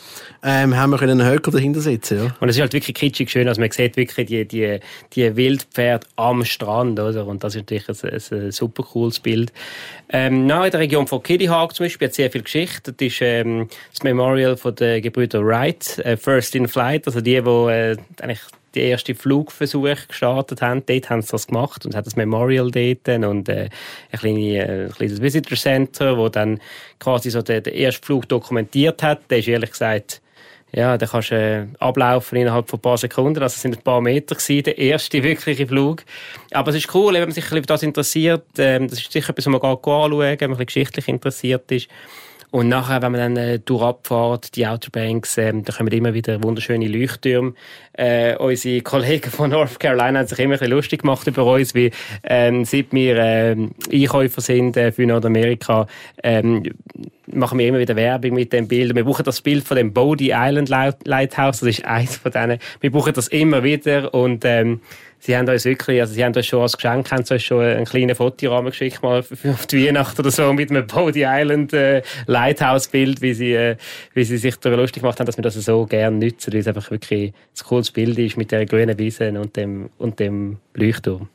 Ähm, 0.44 0.76
haben 0.76 0.90
wir 0.90 1.02
einen 1.02 1.24
Höcker 1.24 1.50
dahinter 1.50 1.80
setzen, 1.80 2.18
ja. 2.18 2.36
Und 2.38 2.50
es 2.50 2.54
ist 2.54 2.60
halt 2.60 2.72
wirklich 2.72 2.94
kitschig 2.94 3.28
schön, 3.30 3.48
also 3.48 3.60
man 3.60 3.72
sieht 3.72 3.96
wirklich 3.96 4.26
die, 4.28 4.46
die, 4.46 4.78
die 5.14 5.34
Wildpferde 5.34 6.06
am 6.14 6.44
Strand, 6.44 7.00
oder? 7.00 7.26
Und 7.26 7.42
das 7.42 7.56
ist 7.56 7.62
natürlich 7.62 7.88
ein, 7.88 8.38
ein, 8.38 8.52
super 8.52 8.84
cooles 8.84 9.18
Bild. 9.18 9.52
Ähm, 10.10 10.46
na, 10.46 10.66
in 10.66 10.70
der 10.70 10.78
Region 10.78 11.08
von 11.08 11.20
Kitty 11.20 11.46
Hawk 11.46 11.74
zum 11.74 11.86
Beispiel 11.86 12.06
hat 12.06 12.14
sehr 12.14 12.30
viel 12.30 12.42
Geschichte. 12.42 12.92
Das 12.92 13.06
ist 13.06 13.22
ähm, 13.22 13.68
das 13.90 14.04
Memorial 14.04 14.54
den 14.56 15.02
Gebrüder 15.02 15.44
Wright, 15.44 15.98
äh, 16.04 16.16
First 16.16 16.54
in 16.54 16.68
Flight, 16.68 17.08
also 17.08 17.20
die, 17.20 17.42
die 17.42 17.48
äh, 17.48 17.96
eigentlich 18.20 18.40
die 18.74 18.90
ersten 18.90 19.14
Flugversuche 19.14 19.96
gestartet 20.08 20.62
haben. 20.62 20.82
Dort 20.86 21.10
haben 21.10 21.22
sie 21.22 21.30
das 21.30 21.46
gemacht 21.46 21.86
und 21.86 21.94
hat 21.94 22.06
das 22.06 22.16
Memorial 22.16 22.70
dort 22.70 23.08
und 23.24 23.48
äh, 23.48 23.68
ein, 24.12 24.18
kleines, 24.18 24.42
äh, 24.42 24.84
ein 24.84 24.92
kleines 24.92 25.22
Visitor 25.22 25.56
Center, 25.56 26.16
wo 26.16 26.28
dann 26.28 26.60
quasi 26.98 27.30
so 27.30 27.42
den, 27.42 27.62
den 27.62 27.74
ersten 27.74 28.04
Flug 28.04 28.28
dokumentiert 28.28 29.02
hat. 29.02 29.30
Der 29.30 29.38
ist 29.38 29.48
ehrlich 29.48 29.70
gesagt 29.70 30.20
ja, 30.72 30.98
da 30.98 31.06
kannst 31.06 31.30
du 31.30 31.34
äh, 31.34 31.66
ablaufen 31.78 32.36
innerhalb 32.36 32.68
von 32.68 32.78
ein 32.78 32.82
paar 32.82 32.98
Sekunden. 32.98 33.42
Also 33.42 33.54
es 33.54 33.62
sind 33.62 33.78
ein 33.78 33.82
paar 33.82 34.02
Meter 34.02 34.34
gewesen, 34.34 34.64
der 34.64 34.76
erste 34.76 35.22
wirkliche 35.22 35.66
Flug. 35.66 36.04
Aber 36.50 36.70
es 36.70 36.76
ist 36.76 36.94
cool, 36.94 37.14
wenn 37.14 37.22
man 37.22 37.32
sich 37.32 37.44
für 37.44 37.60
das 37.60 37.82
interessiert. 37.82 38.44
Ähm, 38.58 38.88
das 38.88 38.98
ist 38.98 39.10
sicher 39.10 39.30
etwas, 39.30 39.46
was 39.46 39.52
man 39.52 39.60
gar 39.60 39.72
anschauen 39.72 40.10
kann, 40.10 40.40
wenn 40.40 40.50
man 40.50 40.58
ein 40.58 40.66
bisschen 40.66 40.66
geschichtlich 40.66 41.08
interessiert 41.08 41.70
ist. 41.72 41.88
Und 42.50 42.68
nachher, 42.68 43.02
wenn 43.02 43.12
man 43.12 43.34
dann 43.34 43.36
äh, 43.36 43.58
durchabfährt, 43.58 44.56
die 44.56 44.66
Outer 44.66 44.90
Banks, 44.90 45.36
äh, 45.36 45.52
da 45.62 45.72
kommen 45.72 45.92
immer 45.92 46.14
wieder 46.14 46.42
wunderschöne 46.42 46.88
Leuchttürme. 46.88 47.52
Äh, 47.92 48.36
unsere 48.36 48.80
Kollegen 48.80 49.30
von 49.30 49.50
North 49.50 49.78
Carolina 49.78 50.20
haben 50.20 50.26
sich 50.26 50.38
immer 50.38 50.54
ein 50.54 50.58
bisschen 50.58 50.72
lustig 50.72 51.02
gemacht 51.02 51.26
über 51.26 51.44
uns, 51.44 51.74
wie 51.74 51.90
ähm, 52.24 52.64
seit 52.64 52.86
wir 52.92 53.16
äh, 53.16 53.56
Einkäufer 53.92 54.40
sind 54.40 54.78
äh, 54.78 54.92
für 54.92 55.06
Nordamerika, 55.06 55.86
ähm, 56.22 56.62
machen 57.26 57.58
wir 57.58 57.68
immer 57.68 57.80
wieder 57.80 57.96
Werbung 57.96 58.32
mit 58.32 58.52
dem 58.54 58.66
Bild. 58.66 58.94
Wir 58.94 59.04
brauchen 59.04 59.24
das 59.24 59.42
Bild 59.42 59.64
von 59.64 59.76
dem 59.76 59.92
Bodie 59.92 60.32
Island 60.34 60.70
Lighthouse, 60.70 61.60
das 61.60 61.68
ist 61.68 61.84
eins 61.84 62.16
von 62.16 62.32
denen. 62.32 62.58
Wir 62.80 62.90
brauchen 62.90 63.12
das 63.12 63.28
immer 63.28 63.62
wieder 63.62 64.14
und 64.14 64.44
ähm, 64.46 64.80
sie 65.18 65.36
haben 65.36 65.48
uns 65.48 65.64
wirklich, 65.64 66.00
also 66.00 66.14
sie 66.14 66.24
haben 66.24 66.34
uns 66.34 66.46
schon 66.46 66.62
als 66.62 66.76
Geschenk, 66.76 67.10
haben 67.10 67.24
uns 67.28 67.42
schon 67.42 67.62
einen 67.62 67.84
kleinen 67.84 68.14
Fotorahmen 68.14 68.70
geschickt, 68.70 69.02
mal 69.02 69.20
auf 69.20 69.66
die 69.66 69.86
Weihnacht 69.86 70.18
oder 70.18 70.30
so, 70.30 70.52
mit 70.52 70.70
einem 70.70 70.86
Bodie 70.86 71.24
Island 71.26 71.72
äh, 71.72 72.02
Lighthouse-Bild, 72.26 73.20
wie 73.20 73.34
sie, 73.34 73.52
äh, 73.52 73.76
wie 74.14 74.24
sie 74.24 74.38
sich 74.38 74.56
darüber 74.56 74.82
lustig 74.82 75.02
gemacht 75.02 75.18
haben, 75.18 75.26
dass 75.26 75.36
wir 75.36 75.42
das 75.42 75.54
so 75.54 75.86
gerne 75.86 76.24
nutzen, 76.24 76.52
weil 76.52 76.60
es 76.60 76.68
einfach 76.68 76.90
wirklich 76.90 77.32
ein 77.32 77.66
cooles 77.66 77.90
Bild 77.90 78.18
ist 78.18 78.36
mit 78.36 78.52
der 78.52 78.66
grünen 78.66 78.98
Wiese 78.98 79.28
und 79.40 79.56
dem, 79.56 79.90
und 79.98 80.18
dem 80.20 80.58
Leuchtturm. 80.74 81.28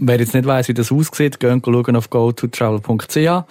Wer 0.00 0.20
jetzt 0.20 0.32
nicht 0.32 0.46
weiss, 0.46 0.68
wie 0.68 0.74
das 0.74 0.92
aussieht, 0.92 1.40
geht 1.40 1.64
schauen 1.64 1.96
auf 1.96 2.08
go2travel.ch. 2.08 3.44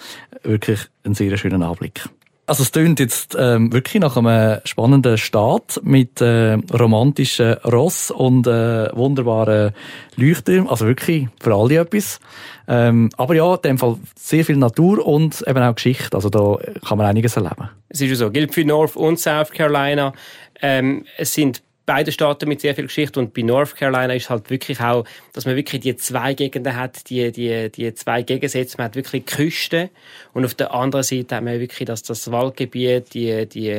Wirklich 0.44 0.80
ein 1.04 1.14
sehr 1.14 1.36
schöner 1.36 1.68
Anblick. 1.68 2.08
Also 2.48 2.62
es 2.62 2.72
klingt 2.72 2.98
jetzt 2.98 3.36
ähm, 3.38 3.74
wirklich 3.74 4.00
nach 4.00 4.16
einem 4.16 4.60
spannenden 4.64 5.18
Start 5.18 5.82
mit 5.84 6.22
äh, 6.22 6.54
romantischen 6.72 7.58
Ross 7.62 8.10
und 8.10 8.46
äh, 8.46 8.88
wunderbaren 8.96 9.74
Leuchttürmen. 10.16 10.66
Also 10.66 10.86
wirklich 10.86 11.28
für 11.42 11.54
alle 11.54 11.80
etwas. 11.80 12.20
Ähm, 12.66 13.10
aber 13.18 13.34
ja, 13.34 13.54
in 13.54 13.60
dem 13.60 13.78
Fall 13.78 13.98
sehr 14.16 14.46
viel 14.46 14.56
Natur 14.56 15.06
und 15.06 15.44
eben 15.46 15.62
auch 15.62 15.74
Geschichte. 15.74 16.16
Also 16.16 16.30
da 16.30 16.56
kann 16.86 16.96
man 16.96 17.06
einiges 17.06 17.36
erleben. 17.36 17.68
Es 17.90 18.00
ist 18.00 18.08
ja 18.08 18.16
so, 18.16 18.30
gilt 18.30 18.54
für 18.54 18.64
North 18.64 18.96
und 18.96 19.20
South 19.20 19.50
Carolina. 19.50 20.14
Ähm, 20.62 21.04
es 21.18 21.34
sind 21.34 21.62
beide 21.88 22.12
Staaten 22.12 22.46
mit 22.50 22.60
sehr 22.60 22.74
viel 22.74 22.84
Geschichte 22.84 23.18
und 23.18 23.32
bei 23.32 23.40
North 23.40 23.74
Carolina 23.74 24.12
ist 24.12 24.28
halt 24.28 24.50
wirklich 24.50 24.78
auch, 24.78 25.04
dass 25.32 25.46
man 25.46 25.56
wirklich 25.56 25.80
die 25.80 25.96
zwei 25.96 26.34
Gegenden 26.34 26.76
hat, 26.76 27.08
die, 27.08 27.32
die, 27.32 27.72
die 27.72 27.94
zwei 27.94 28.20
Gegensätze. 28.20 28.76
Man 28.76 28.84
hat 28.84 28.94
wirklich 28.94 29.24
die 29.24 29.34
Küste 29.34 29.88
und 30.34 30.44
auf 30.44 30.52
der 30.52 30.74
anderen 30.74 31.02
Seite 31.02 31.36
hat 31.36 31.44
man 31.44 31.58
wirklich 31.58 31.86
das, 31.86 32.02
das 32.02 32.30
Waldgebiet, 32.30 33.14
die, 33.14 33.46
die, 33.46 33.72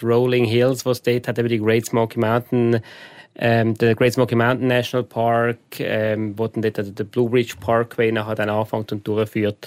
die 0.00 0.06
Rolling 0.06 0.44
Hills, 0.44 0.86
was 0.86 0.98
es 0.98 1.02
dort 1.02 1.26
hat, 1.26 1.40
eben 1.40 1.48
die 1.48 1.58
Great 1.58 1.86
Smoky 1.86 2.20
Mountain, 2.20 2.82
ähm, 3.34 3.74
der 3.74 3.96
Great 3.96 4.12
Smoky 4.12 4.36
Mountain 4.36 4.68
National 4.68 5.04
Park, 5.04 5.58
ähm, 5.80 6.38
wo 6.38 6.46
dann 6.46 6.62
dort 6.62 6.96
der 6.96 7.04
Blue 7.04 7.32
Ridge 7.32 7.54
Parkway 7.58 8.12
nachher 8.12 8.36
dann 8.36 8.48
anfängt 8.48 8.92
und 8.92 9.04
durchführt. 9.08 9.66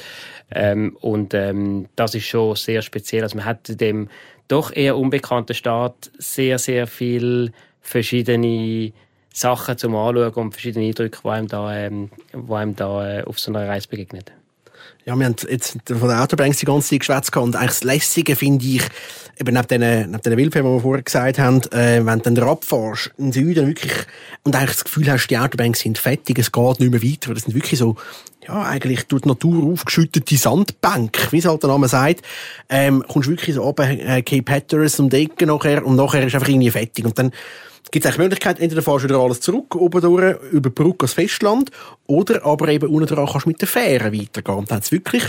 Ähm, 0.51 0.95
und 1.01 1.33
ähm, 1.33 1.89
das 1.97 2.15
ist 2.15 2.27
schon 2.27 2.55
sehr 2.55 2.81
speziell. 2.81 3.23
Also 3.23 3.35
man 3.35 3.45
hat 3.45 3.81
dem 3.81 4.07
doch 4.47 4.73
eher 4.73 4.97
unbekannten 4.97 5.53
Staat 5.53 6.11
sehr, 6.17 6.59
sehr 6.59 6.87
viel 6.87 7.51
verschiedene 7.83 8.91
Sachen 9.31 9.77
zum 9.77 9.95
Anschauen 9.95 10.33
und 10.33 10.51
verschiedene 10.53 10.87
Eindrücke, 10.87 11.19
die 11.23 11.29
einem 11.29 11.47
da, 11.47 11.75
ähm, 11.75 12.09
die 12.33 12.53
einem 12.53 12.75
da 12.75 13.19
äh, 13.19 13.23
auf 13.23 13.39
so 13.39 13.51
einer 13.51 13.67
Reise 13.67 13.87
begegnen. 13.87 14.23
Ja, 15.05 15.17
wir 15.17 15.25
haben 15.25 15.35
jetzt 15.49 15.77
von 15.85 16.07
den 16.07 16.17
Autobanks 16.17 16.59
die 16.59 16.65
ganze 16.65 16.89
Zeit 16.89 16.99
geschwätzt 16.99 17.35
und 17.35 17.57
eigentlich 17.57 17.71
das 17.71 17.83
Lässige 17.83 18.37
finde 18.37 18.65
ich, 18.65 18.83
eben 19.37 19.53
neben 19.53 19.67
diesen, 19.67 20.11
neben 20.11 20.21
diesen 20.21 20.37
Wildfällen, 20.37 20.67
die 20.67 20.73
wir 20.73 20.81
vorher 20.81 21.03
gesagt 21.03 21.39
haben, 21.39 21.61
äh, 21.71 22.05
wenn 22.05 22.19
du 22.19 22.31
dann 22.31 22.47
abfährst, 22.47 23.11
in 23.17 23.25
den 23.25 23.31
Süden 23.33 23.67
wirklich, 23.67 23.91
und 24.43 24.55
eigentlich 24.55 24.75
das 24.75 24.85
Gefühl 24.85 25.11
hast, 25.11 25.27
die 25.27 25.37
Autobanks 25.37 25.81
sind 25.81 25.97
fettig, 25.97 26.39
es 26.39 26.53
geht 26.53 26.79
nicht 26.79 26.91
mehr 26.91 27.03
weiter, 27.03 27.33
das 27.33 27.43
sind 27.43 27.53
wirklich 27.53 27.79
so, 27.79 27.97
ja, 28.47 28.61
eigentlich 28.63 29.03
durch 29.07 29.23
die 29.23 29.27
Natur 29.27 29.73
aufgeschüttete 29.73 30.37
Sandbank, 30.37 31.31
wie 31.31 31.39
es 31.39 31.45
halt 31.45 31.63
der 31.63 31.69
Name 31.69 31.89
sagt, 31.89 32.21
ähm, 32.69 33.03
kommst 33.05 33.27
wirklich 33.27 33.55
so 33.55 33.63
oben, 33.63 33.99
äh, 33.99 34.21
Cape 34.21 34.51
Hatteras 34.53 34.99
um 35.01 35.09
die 35.09 35.23
Ecke 35.23 35.45
nachher, 35.45 35.85
und 35.85 35.97
nachher 35.97 36.25
ist 36.25 36.33
einfach 36.33 36.47
irgendwie 36.47 36.71
fettig, 36.71 37.03
und 37.03 37.17
dann, 37.19 37.31
gibt 37.93 38.05
es 38.05 38.09
eigentlich 38.09 38.23
Möglichkeit, 38.23 38.59
entweder 38.59 38.81
fährst 38.81 39.03
du 39.03 39.09
wieder 39.09 39.19
alles 39.19 39.39
zurück, 39.39 39.75
oben 39.75 40.01
durch, 40.01 40.35
über 40.51 40.69
die 40.69 40.73
Brücke 40.73 41.03
ans 41.03 41.13
Festland, 41.13 41.69
oder 42.07 42.43
aber 42.43 42.67
eben 42.69 42.89
unten 42.89 43.05
dran 43.05 43.27
kannst 43.27 43.45
du 43.45 43.49
mit 43.49 43.61
der 43.61 43.67
Fähre 43.67 44.11
weitergehen. 44.11 44.57
Und 44.57 44.71
dann 44.71 44.77
hat's 44.77 44.91
wirklich 44.91 45.23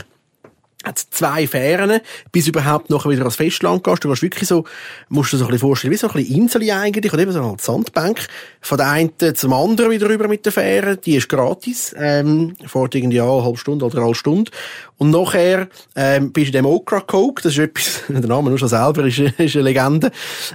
hat 0.85 0.99
zwei 0.99 1.47
Fähren, 1.47 2.01
bis 2.33 2.47
überhaupt 2.47 2.91
noch 2.91 3.09
wieder 3.09 3.21
ans 3.21 3.37
Festland 3.37 3.85
gehst. 3.85 4.05
Du 4.05 4.09
kannst 4.09 4.23
wirklich 4.23 4.49
so, 4.49 4.65
musst 5.09 5.33
du 5.33 5.37
dir 5.37 5.41
so 5.41 5.45
ein 5.47 5.51
bisschen 5.51 5.67
vorstellen, 5.67 5.93
wie 5.93 5.97
so 5.97 6.09
ein 6.09 6.13
bisschen 6.15 6.37
Insel 6.37 6.71
eigentlich, 6.71 7.13
oder 7.13 7.23
eben 7.23 7.33
so 7.33 7.43
eine 7.43 7.57
Sandbank. 7.61 8.27
Von 8.61 8.79
der 8.79 8.91
einen 8.91 9.13
zum 9.35 9.53
anderen 9.53 9.91
wieder 9.91 10.09
rüber 10.09 10.29
mit 10.29 10.45
der 10.45 10.53
Fähre, 10.53 10.97
die 10.97 11.17
ist 11.17 11.29
gratis, 11.29 11.95
ähm, 11.99 12.57
fährt 12.67 12.95
irgendwie 12.95 13.21
eine 13.21 13.43
halbe 13.43 13.59
Stunde 13.59 13.85
oder 13.85 13.97
eine 13.97 14.05
halbe 14.05 14.17
Stunde. 14.17 14.51
Und 14.97 15.11
nachher, 15.11 15.69
ähm, 15.97 16.33
bist 16.33 16.55
du 16.55 16.59
in 16.59 16.65
dem 16.65 16.67
Okra 16.67 17.01
Coke, 17.01 17.43
das 17.43 17.53
ist 17.53 17.59
etwas, 17.59 18.03
der 18.09 18.21
Name 18.21 18.51
nur 18.51 18.59
schon 18.59 18.69
selber 18.69 19.05
ist, 19.05 19.19
ist 19.39 19.57
eine 19.57 19.65
Legende, 19.65 20.11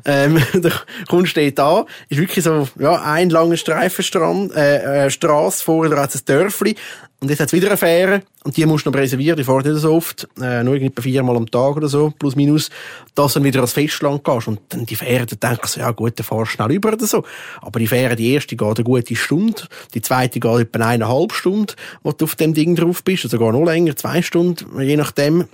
ähm, 0.06 0.42
da 0.62 0.70
kommst 1.10 1.36
du 1.36 1.42
an, 1.64 1.86
ist 2.08 2.20
wirklich 2.20 2.44
so, 2.44 2.68
ja, 2.80 3.02
ein 3.02 3.30
langer 3.30 3.58
Streifenstrand, 3.58 4.56
äh, 4.56 5.06
äh, 5.06 5.10
Strasse, 5.10 5.64
vorher 5.64 6.00
hat 6.00 6.16
es 6.16 6.22
ein 6.22 6.26
Dörfli, 6.26 6.76
und 7.22 7.30
jetzt 7.30 7.40
hat 7.40 7.48
es 7.48 7.54
wieder 7.54 7.68
eine 7.68 7.78
Fähre, 7.78 8.22
und 8.46 8.56
die 8.56 8.66
musst 8.66 8.86
du 8.86 8.92
noch 8.92 8.98
reservieren, 8.98 9.36
die 9.36 9.44
fahren 9.44 9.70
nicht 9.70 9.82
so 9.82 9.94
oft, 9.94 10.28
äh, 10.42 10.64
nur 10.64 10.76
irgendwie 10.76 11.02
viermal 11.02 11.36
am 11.36 11.52
Tag 11.52 11.76
oder 11.76 11.90
so, 11.90 12.14
plus 12.18 12.36
minus, 12.36 12.70
dass 13.14 13.34
du 13.34 13.40
dann 13.40 13.46
wieder 13.46 13.60
ans 13.60 13.74
Festland 13.74 14.24
gehst. 14.24 14.48
Und 14.48 14.62
dann 14.70 14.86
die 14.86 14.96
Fähre, 14.96 15.26
da 15.26 15.50
denkst 15.50 15.74
du, 15.74 15.80
ja 15.82 15.92
gut, 15.92 16.18
dann 16.18 16.26
fahrst 16.26 16.54
du 16.54 16.56
schnell 16.56 16.72
über 16.72 16.94
oder 16.94 17.06
so. 17.06 17.26
Aber 17.62 17.80
die 17.80 17.88
Fähre, 17.88 18.16
die 18.16 18.34
erste 18.34 18.56
geht 18.56 18.78
eine 18.78 18.84
gute 18.86 19.16
Stunde, 19.16 19.64
die 19.94 20.02
zweite 20.02 20.40
geht 20.40 20.60
etwa 20.60 20.88
eineinhalb 20.88 21.34
Stunden, 21.34 21.74
wo 22.04 22.14
du 22.14 22.24
auf 22.24 22.36
dem 22.36 22.54
Ding 22.54 22.76
drauf 22.76 23.04
bist, 23.04 23.26
oder 23.26 23.32
sogar 23.32 23.52
noch 23.52 23.66
länger, 23.66 23.96
zwei 23.98 24.22
Stunden, 24.22 24.82
je 24.82 24.96
nachdem 24.96 25.46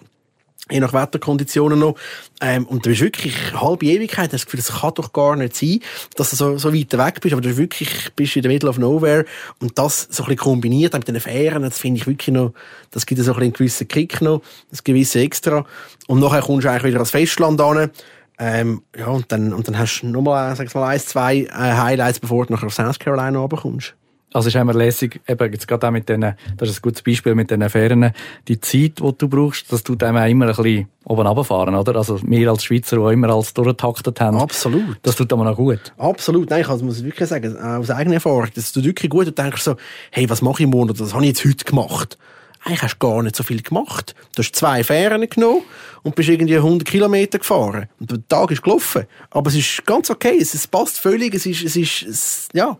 je 0.70 0.80
nach 0.80 0.94
Wetterkonditionen 0.94 1.78
noch. 1.78 1.96
Ähm, 2.42 2.66
und 2.66 2.86
du 2.86 2.90
bist 2.90 3.02
wirklich 3.02 3.36
halbe 3.54 3.86
Ewigkeit, 3.86 4.26
hast 4.26 4.34
das 4.34 4.46
Gefühl, 4.46 4.62
das 4.66 4.82
kann 4.82 4.94
doch 4.96 5.14
gar 5.14 5.36
nicht 5.36 5.56
sein, 5.56 5.80
dass 6.16 6.32
du 6.32 6.36
so, 6.36 6.58
so 6.58 6.74
weit 6.74 6.92
weg 6.94 7.22
bist, 7.22 7.34
aber 7.34 7.42
du 7.42 7.50
bist 7.50 7.60
wirklich, 7.60 8.12
bist 8.16 8.36
in 8.36 8.42
der 8.42 8.52
Middle 8.52 8.70
of 8.70 8.80
Nowhere 8.80 9.26
und 9.60 9.78
das 9.78 10.08
so 10.10 10.24
ein 10.24 10.30
bisschen 10.30 10.38
kombiniert 10.38 10.94
mit 10.94 11.08
den 11.08 11.20
Fähren, 11.20 11.62
das 11.62 11.78
finde 11.78 12.00
ich 12.00 12.08
wirklich 12.08 12.34
noch, 12.34 12.54
das 12.92 13.06
gibt 13.06 13.22
so 13.22 13.32
ein 13.32 13.34
bisschen 13.36 13.44
einen 13.44 13.54
gewissen 13.54 13.88
Kick 13.88 14.22
noch, 14.22 14.42
das 14.72 14.84
gewisse 14.84 15.20
Extra. 15.20 15.66
Und 16.08 16.20
nachher 16.20 16.42
kommst 16.42 16.66
du 16.66 16.72
eigentlich 16.72 16.86
wieder 16.86 16.98
ans 16.98 17.12
Festland 17.12 17.62
an, 17.62 17.92
ähm, 18.38 18.82
ja, 18.98 19.08
und 19.08 19.32
dann, 19.32 19.54
und 19.54 19.68
dann 19.68 19.78
hast 19.78 20.02
du 20.02 20.08
nochmal, 20.08 20.56
sag 20.56 20.68
ich 20.68 20.74
mal, 20.74 20.88
eins, 20.88 21.06
zwei 21.06 21.44
äh, 21.44 21.50
Highlights, 21.52 22.20
bevor 22.20 22.46
du 22.46 22.54
nachher 22.54 22.66
auf 22.68 22.74
South 22.74 23.00
Carolina 23.00 23.40
runterkommst. 23.40 23.96
Also 24.36 24.50
ist 24.50 24.56
immer 24.56 24.74
lässig, 24.74 25.22
eben 25.30 25.54
jetzt 25.54 25.66
gerade 25.66 25.88
auch 25.88 25.92
mit 25.92 26.10
diesen, 26.10 26.36
das 26.58 26.70
ist 26.70 26.80
ein 26.80 26.82
gutes 26.82 27.02
Beispiel 27.02 27.36
mit 27.36 27.50
diesen 27.50 27.70
Fähren, 27.70 28.12
die 28.50 28.60
Zeit, 28.60 29.00
die 29.00 29.18
du 29.18 29.30
brauchst, 29.30 29.72
das 29.72 29.82
tut 29.82 30.04
einem 30.04 30.18
auch 30.18 30.30
immer 30.30 30.48
ein 30.48 30.56
bisschen 30.56 30.90
oben 31.06 31.26
runterfahren, 31.26 31.74
oder? 31.74 31.96
Also 31.96 32.20
wir 32.22 32.50
als 32.50 32.66
Schweizer, 32.66 32.98
die 32.98 33.14
immer 33.14 33.30
alles 33.30 33.54
durchgetaktet 33.54 34.20
haben. 34.20 34.36
Absolut. 34.36 34.98
Das 35.04 35.16
tut 35.16 35.32
aber 35.32 35.46
noch 35.46 35.56
gut. 35.56 35.94
Absolut. 35.98 36.50
Nein, 36.50 36.62
ich 36.62 36.68
also 36.68 36.84
muss 36.84 37.02
wirklich 37.02 37.30
sagen, 37.30 37.58
aus 37.58 37.90
eigener 37.90 38.16
Erfahrung, 38.16 38.50
das 38.54 38.74
tut 38.74 38.84
wirklich 38.84 39.10
gut. 39.10 39.26
Du 39.26 39.32
denkst 39.32 39.62
so, 39.62 39.78
hey, 40.12 40.30
was 40.30 40.42
mache 40.42 40.64
ich 40.64 40.68
morgen? 40.68 40.94
Das 40.94 41.14
habe 41.14 41.24
ich 41.24 41.30
jetzt 41.30 41.46
heute 41.46 41.64
gemacht. 41.64 42.18
Eigentlich 42.66 42.82
hast 42.82 42.98
du 42.98 43.08
gar 43.08 43.24
nicht 43.24 43.36
so 43.36 43.44
viel 43.44 43.62
gemacht. 43.62 44.16
Du 44.36 44.42
hast 44.42 44.54
zwei 44.54 44.84
Fähren 44.84 45.30
genommen 45.30 45.62
und 46.02 46.16
bist 46.16 46.30
irgendwie 46.30 46.58
100 46.58 46.86
Kilometer 46.86 47.38
gefahren. 47.38 47.88
Und 48.00 48.12
der 48.12 48.28
Tag 48.28 48.50
ist 48.50 48.64
gelaufen. 48.64 49.06
Aber 49.30 49.50
es 49.50 49.56
ist 49.56 49.86
ganz 49.86 50.10
okay. 50.10 50.38
Es, 50.42 50.56
es 50.56 50.68
passt 50.68 50.98
völlig. 51.00 51.36
Es 51.36 51.46
ist, 51.46 51.64
es 51.64 51.76
ist, 51.76 52.02
es, 52.02 52.50
ja. 52.54 52.76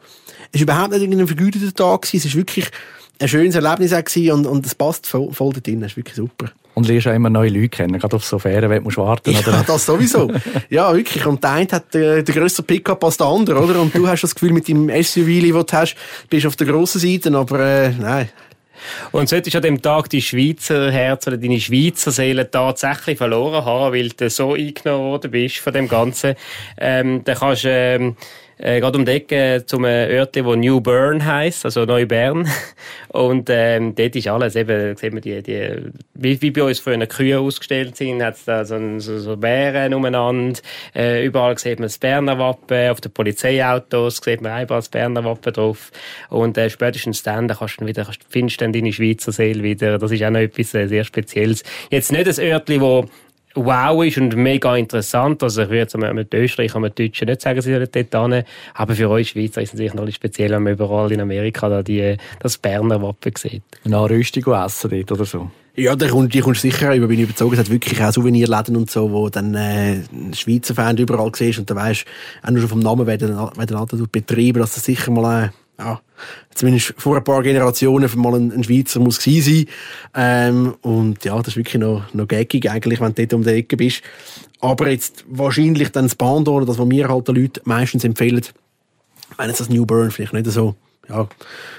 Es 0.52 0.60
war 0.60 0.64
überhaupt 0.64 0.92
nicht 0.92 1.02
irgendein 1.02 1.28
vergüteter 1.28 1.74
Tag 1.74 2.02
gewesen. 2.04 2.28
Es 2.28 2.34
war 2.34 2.40
wirklich 2.40 2.70
ein 3.20 3.28
schönes 3.28 3.56
Erlebnis 3.56 3.92
gewesen 3.92 4.32
und, 4.32 4.46
und 4.46 4.66
es 4.66 4.76
passt 4.76 5.08
voll, 5.08 5.32
voll 5.32 5.54
da 5.54 5.60
drin. 5.60 5.82
Es 5.84 5.92
ist 5.92 5.98
wirklich 5.98 6.16
super. 6.16 6.52
Und 6.74 6.88
lernst 6.88 7.08
auch 7.08 7.14
immer 7.14 7.30
neue 7.30 7.50
Leute 7.50 7.70
kennen, 7.70 7.98
gerade 7.98 8.18
auf 8.18 8.26
so 8.26 8.38
Fähren, 8.38 8.70
wenn 8.70 8.84
du 8.84 8.98
warten 8.98 9.32
musst. 9.32 9.48
Ja, 9.48 9.64
das 9.68 9.86
sowieso. 9.86 10.30
ja, 10.70 10.94
wirklich. 10.94 11.26
Und 11.26 11.42
der 11.42 11.52
eine 11.52 11.72
hat 11.72 11.96
äh, 11.96 12.22
den 12.22 12.36
grösseren 12.36 12.66
Pickup 12.66 13.02
als 13.02 13.16
der 13.16 13.28
andere, 13.28 13.64
oder? 13.64 13.80
Und 13.80 13.96
du 13.96 14.06
hast 14.08 14.24
das 14.24 14.36
Gefühl, 14.36 14.52
mit 14.52 14.68
dem 14.68 14.90
SUV, 14.90 15.54
das 15.54 15.66
du 15.66 15.78
hast, 15.78 15.96
bist 16.30 16.44
du 16.44 16.48
auf 16.50 16.58
der 16.58 16.68
grossen 16.68 17.00
Seite, 17.00 17.34
aber 17.34 17.60
äh, 17.62 17.92
nein, 17.92 18.30
und 19.12 19.30
solltest 19.30 19.56
an 19.56 19.62
dem 19.62 19.82
Tag 19.82 20.10
die 20.10 20.22
Schweizer 20.22 20.92
Herz 20.92 21.28
oder 21.28 21.38
deine 21.38 21.60
Schweizer 21.60 22.12
Seele 22.12 22.50
tatsächlich 22.50 23.18
verloren 23.18 23.66
haben, 23.66 23.94
weil 23.94 24.10
du 24.10 24.30
so 24.30 24.54
eingenommen 24.54 25.06
worden 25.06 25.32
bist 25.32 25.58
von 25.58 25.74
dem 25.74 25.88
Ganzen, 25.88 26.36
ähm, 26.78 27.24
dann 27.24 27.38
kannst 27.38 27.64
du 27.64 27.70
ähm, 27.70 28.18
äh, 28.58 28.80
gerade 28.80 28.98
um 28.98 29.06
die 29.06 29.12
Ecke 29.12 29.64
zum 29.66 29.86
Örtchen, 29.86 30.46
wo 30.46 30.56
New 30.56 30.80
Bern 30.82 31.26
heisst, 31.26 31.66
also 31.66 31.86
Neubern. 31.86 32.48
Und 33.10 33.50
ähm, 33.50 33.96
dort 33.96 34.16
ist 34.16 34.28
alles, 34.28 34.56
eben, 34.56 34.96
sieht 34.96 35.14
man 35.14 35.22
die, 35.22 35.42
die 35.42 35.92
wie, 36.14 36.42
wie 36.42 36.52
bei 36.52 36.64
uns 36.64 36.80
früher 36.80 37.06
Kühe 37.08 37.40
ausgestellt 37.40 37.96
sind, 37.98 38.24
hat 38.24 38.36
es 38.36 38.46
da 38.46 38.66
so, 38.66 38.78
so, 39.00 39.20
so 39.20 39.38
Bären 39.38 39.94
umeinander. 39.94 40.60
Äh, 40.96 41.26
überall 41.26 41.58
sieht 41.58 41.80
man 41.80 41.88
das 41.88 41.98
Berner 41.98 42.40
Wappen, 42.40 42.90
auf 42.90 43.02
den 43.02 43.12
Polizeiautos 43.12 44.18
sieht 44.18 44.42
man 44.42 44.52
einmal 44.52 44.80
das 44.80 44.90
Berner 44.90 45.24
Wappen 45.24 45.54
drauf. 45.54 45.92
Und 46.30 46.58
äh, 46.58 46.70
spätestens 46.70 47.24
dann, 47.24 47.48
da 47.48 47.56
kannst 47.56 47.82
du 47.82 47.86
wieder, 47.86 48.04
kannst, 48.04 48.22
findest 48.30 48.62
dann 48.62 48.74
deine 48.74 48.94
Schweizer 48.94 49.32
Seele 49.32 49.64
wieder. 49.64 49.98
Das 49.98 50.12
ist 50.12 50.24
auch 50.24 50.30
noch 50.30 50.40
etwas 50.40 50.74
äh, 50.74 50.88
sehr 50.88 51.04
Spezielles. 51.04 51.64
Jetzt 51.90 52.12
nicht 52.12 52.28
ein 52.28 52.46
Örtchen, 52.46 52.82
wo 52.82 53.06
wow 53.56 54.04
ist 54.04 54.18
und 54.18 54.36
mega 54.36 54.76
interessant. 54.76 55.42
Also 55.42 55.64
ich 55.64 55.70
würde 55.70 55.80
jetzt 55.80 55.98
mit 55.98 56.34
Österreich 56.34 56.76
und 56.76 56.84
mit 56.84 57.00
Deutschen 57.00 57.28
nicht 57.28 57.42
sagen, 57.42 57.62
sie 57.62 57.72
sollen 57.74 57.88
dort 57.92 58.34
hin. 58.34 58.44
Aber 58.74 58.96
für 58.96 59.10
euch 59.10 59.30
Schweizer 59.30 59.62
ist 59.62 59.70
es 59.70 59.74
natürlich 59.74 59.94
noch 59.94 60.10
speziell, 60.12 60.52
wenn 60.52 60.64
man 60.64 60.74
überall 60.74 61.12
in 61.12 61.22
Amerika 61.22 61.70
da 61.70 61.82
die, 61.82 62.18
das 62.40 62.58
Berner 62.58 63.02
Wappen 63.02 63.34
sieht. 63.38 63.64
Eine 63.84 64.10
Rüstung 64.10 64.54
essen 64.54 64.90
dort 64.90 65.12
oder 65.12 65.26
so. 65.26 65.50
Ja, 65.78 65.94
die 65.96 66.08
kommst, 66.08 66.34
die 66.34 66.40
kommst 66.40 66.62
sicher 66.62 66.96
über, 66.96 67.08
bin 67.08 67.20
ich 67.20 67.26
überzeugt. 67.26 67.54
Es 67.54 67.60
hat 67.60 67.70
wirklich 67.70 68.02
auch 68.02 68.12
Souvenirläden 68.12 68.78
und 68.78 68.90
so, 68.90 69.12
wo 69.12 69.30
dann, 69.30 69.56
äh, 69.56 69.98
Schweizer 70.34 70.74
Fans 70.74 71.00
überall 71.00 71.32
siehst 71.36 71.60
und 71.60 71.70
dann 71.70 71.78
weisst, 71.78 72.06
auch 72.44 72.52
nur 72.52 72.62
schon 72.62 72.70
vom 72.70 72.80
Namen, 72.80 73.06
wer 73.06 73.18
den, 73.18 73.36
wer 73.36 73.66
den 73.66 73.78
Laden 73.78 74.08
betreiben, 74.10 74.60
dass 74.60 74.76
das 74.76 74.86
sicher 74.86 75.12
mal, 75.12 75.46
äh, 75.46 75.50
ja, 75.78 76.02
zumindest 76.54 76.94
vor 76.98 77.18
ein 77.18 77.24
paar 77.24 77.44
Generationen 77.44 78.10
mal 78.16 78.36
ein, 78.36 78.52
ein 78.52 78.64
Schweizer 78.64 79.00
muss 79.00 79.20
gewesen 79.20 79.54
sein. 79.54 79.66
Ähm, 80.16 80.76
und 80.82 81.24
ja, 81.26 81.38
das 81.38 81.50
ist 81.50 81.58
wirklich 81.58 81.82
noch, 81.82 82.14
noch 82.14 82.28
gaggig 82.28 82.70
eigentlich, 82.70 83.02
wenn 83.02 83.14
du 83.14 83.22
dort 83.22 83.34
um 83.34 83.44
die 83.44 83.50
Ecke 83.50 83.78
bist. 83.78 84.02
Aber 84.62 84.90
jetzt 84.90 85.26
wahrscheinlich 85.28 85.92
dann 85.92 86.06
das 86.06 86.16
Bandor, 86.16 86.66
das, 86.66 86.78
was 86.78 86.90
wir 86.90 87.10
halt 87.10 87.28
den 87.28 87.36
Leuten 87.36 87.62
meistens 87.66 88.04
empfehlen, 88.04 88.42
wenn 89.38 89.48
jetzt 89.50 89.60
das 89.60 89.70
New 89.70 89.86
Burn 89.86 90.12
vielleicht 90.12 90.34
nicht 90.34 90.48
so 90.48 90.76
ja, 91.10 91.28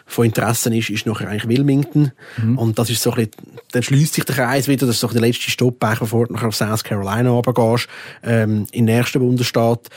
von 0.07 0.27
Interessen 0.27 0.73
ist, 0.73 0.91
ist 0.91 1.07
nachher 1.07 1.29
eigentlich 1.29 1.49
Wilmington. 1.49 2.13
Mhm. 2.37 2.59
Und 2.59 2.79
das 2.79 2.91
ist 2.91 3.03
so 3.03 3.11
ein 3.11 3.17
bisschen, 3.17 3.33
dann 3.73 3.83
schließt 3.83 4.15
sich 4.15 4.25
der 4.25 4.37
Kreis 4.37 4.69
wieder, 4.69 4.87
das 4.87 4.97
ist 4.97 5.01
so 5.01 5.09
der 5.09 5.21
letzte 5.21 5.51
Stopp, 5.51 5.81
bevor 5.81 6.27
du 6.27 6.35
nachher 6.35 6.49
auf 6.49 6.57
South 6.57 6.85
Carolina 6.85 7.31
runtergehst, 7.31 7.89
ähm, 8.23 8.67
in 8.73 8.87
den 8.87 8.97
ersten 8.97 9.19
Bundesstaat. 9.19 9.89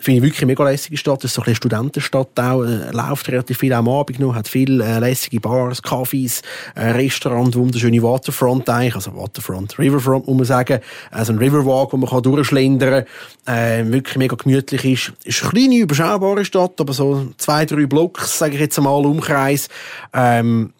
Finde 0.00 0.18
ich 0.18 0.22
wirklich 0.22 0.42
eine 0.42 0.52
mega 0.52 0.64
lässige 0.64 0.96
Stadt. 0.96 1.24
Das 1.24 1.30
ist 1.30 1.34
so 1.34 1.42
ein 1.42 1.46
bisschen 1.46 1.56
Studentenstadt 1.56 2.38
auch. 2.38 2.62
Äh, 2.62 2.90
läuft 2.92 3.28
relativ 3.28 3.58
viel 3.58 3.72
am 3.72 3.88
Abend 3.88 4.20
noch. 4.20 4.34
Hat 4.34 4.46
viele 4.46 4.84
äh, 4.84 4.98
lässige 5.00 5.40
Bars, 5.40 5.82
Cafés, 5.82 6.42
äh, 6.76 6.90
Restaurant, 6.90 7.56
wunderschöne 7.56 8.00
Waterfront 8.00 8.68
eigentlich. 8.68 8.94
Also 8.94 9.16
Waterfront, 9.16 9.76
Riverfront 9.78 10.26
muss 10.28 10.36
man 10.36 10.44
sagen. 10.44 10.80
Also 11.10 11.32
ein 11.32 11.38
Riverwalk, 11.38 11.92
wo 11.92 11.96
man 11.96 12.08
kann 12.08 12.22
durchschlendern 12.22 13.04
kann. 13.44 13.56
Äh, 13.56 13.92
wirklich 13.92 14.16
mega 14.16 14.36
gemütlich 14.36 14.84
ist. 14.84 15.12
Ist 15.24 15.42
eine 15.42 15.50
kleine, 15.50 15.76
überschaubare 15.78 16.44
Stadt, 16.44 16.80
aber 16.80 16.92
so 16.92 17.28
zwei, 17.36 17.66
drei 17.66 17.86
Blocks, 17.86 18.38
sage 18.38 18.54
ich 18.54 18.60
jetzt 18.60 18.78
einmal, 18.78 19.04
Umkreis. 19.04 19.68
Ähm, 20.12 20.72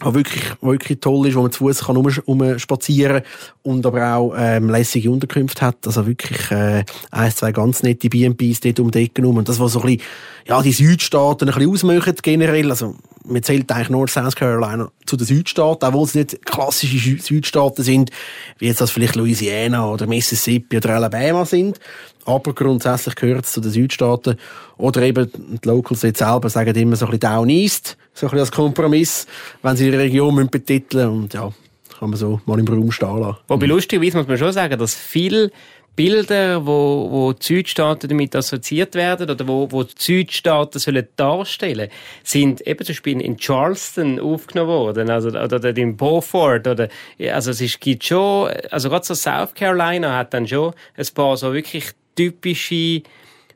was 0.00 0.14
wirklich, 0.14 0.44
wirklich 0.60 1.00
toll 1.00 1.26
ist, 1.26 1.36
wo 1.36 1.42
man 1.42 1.52
zu 1.52 1.58
Fuß 1.58 1.84
kann 1.84 1.96
umspazieren 1.96 3.22
und 3.62 3.86
aber 3.86 4.14
auch 4.14 4.34
ähm, 4.36 4.68
lässige 4.68 5.10
Unterkünfte 5.10 5.64
hat. 5.64 5.86
Also 5.86 6.06
wirklich 6.06 6.50
äh, 6.50 6.84
ein, 7.10 7.30
zwei 7.32 7.52
ganz 7.52 7.82
nette 7.82 8.08
B&Bs 8.08 8.60
dort 8.60 8.80
um 8.80 8.90
die 8.90 9.04
Ecke 9.04 9.22
rum. 9.22 9.38
Und 9.38 9.48
das, 9.48 9.58
was 9.58 9.72
so 9.72 9.80
ein 9.80 9.86
bisschen, 9.86 10.02
ja, 10.46 10.62
die 10.62 10.72
Südstaaten 10.72 11.48
ein 11.48 11.54
bisschen 11.54 11.70
ausmachen 11.70 12.14
generell. 12.22 12.70
Also 12.70 12.96
man 13.26 13.42
zählt 13.42 13.70
eigentlich 13.70 13.90
North 13.90 14.10
South 14.10 14.36
Carolina 14.36 14.90
zu 15.04 15.16
den 15.16 15.26
Südstaaten, 15.26 15.84
obwohl 15.84 16.04
es 16.04 16.14
nicht 16.14 16.44
klassische 16.46 17.20
Südstaaten 17.20 17.82
sind, 17.82 18.10
wie 18.58 18.66
jetzt 18.66 18.80
das 18.80 18.90
vielleicht 18.90 19.16
Louisiana 19.16 19.88
oder 19.90 20.06
Mississippi 20.06 20.76
oder 20.78 20.96
Alabama 20.96 21.44
sind. 21.44 21.78
Aber 22.24 22.54
grundsätzlich 22.54 23.14
gehört 23.14 23.46
es 23.46 23.52
zu 23.52 23.60
den 23.60 23.70
Südstaaten. 23.70 24.36
Oder 24.78 25.02
eben, 25.02 25.30
die 25.32 25.68
Locals 25.68 26.02
jetzt 26.02 26.18
selber 26.18 26.50
sagen 26.50 26.74
immer 26.74 26.96
so 26.96 27.06
ein 27.06 27.12
bisschen 27.12 27.32
Down 27.32 27.48
East, 27.48 27.96
so 28.14 28.26
ein 28.26 28.30
bisschen 28.30 28.40
als 28.40 28.52
Kompromiss, 28.52 29.26
wenn 29.62 29.76
sie 29.76 29.90
die 29.90 29.96
Region 29.96 30.48
betiteln 30.48 31.08
Und 31.08 31.34
ja, 31.34 31.52
kann 31.98 32.10
man 32.10 32.18
so 32.18 32.40
mal 32.46 32.58
im 32.58 32.66
Raum 32.66 32.90
stehen 32.90 33.20
lassen. 33.20 33.38
Wobei 33.48 33.66
lustigerweise 33.66 34.18
muss 34.18 34.26
man 34.26 34.38
schon 34.38 34.52
sagen, 34.52 34.78
dass 34.78 34.94
viele 34.94 35.50
Bilder, 35.96 36.66
wo, 36.66 37.08
wo 37.10 37.32
die 37.32 37.44
Südstaaten 37.44 38.08
damit 38.08 38.36
assoziiert 38.36 38.94
werden 38.94 39.30
oder 39.30 39.48
wo, 39.48 39.72
wo 39.72 39.82
die 39.82 39.94
Südstaaten 39.96 40.78
sollen 40.78 41.08
darstellen, 41.16 41.88
sind 42.22 42.60
eben 42.60 42.84
zum 42.84 42.92
Beispiel 42.92 43.20
in 43.20 43.38
Charleston 43.38 44.20
aufgenommen 44.20 44.70
worden, 44.70 45.10
also 45.10 45.30
oder, 45.30 45.76
in 45.76 45.96
Beaufort 45.96 46.66
oder 46.66 46.88
also 47.32 47.50
es 47.50 47.60
ist, 47.60 47.80
gibt 47.80 48.04
schon, 48.04 48.50
also 48.70 48.90
gerade 48.90 49.06
so 49.06 49.14
South 49.14 49.54
Carolina 49.54 50.16
hat 50.18 50.34
dann 50.34 50.46
schon 50.46 50.74
ein 50.96 51.06
paar 51.14 51.36
so 51.36 51.52
wirklich 51.52 51.90
typische 52.14 53.02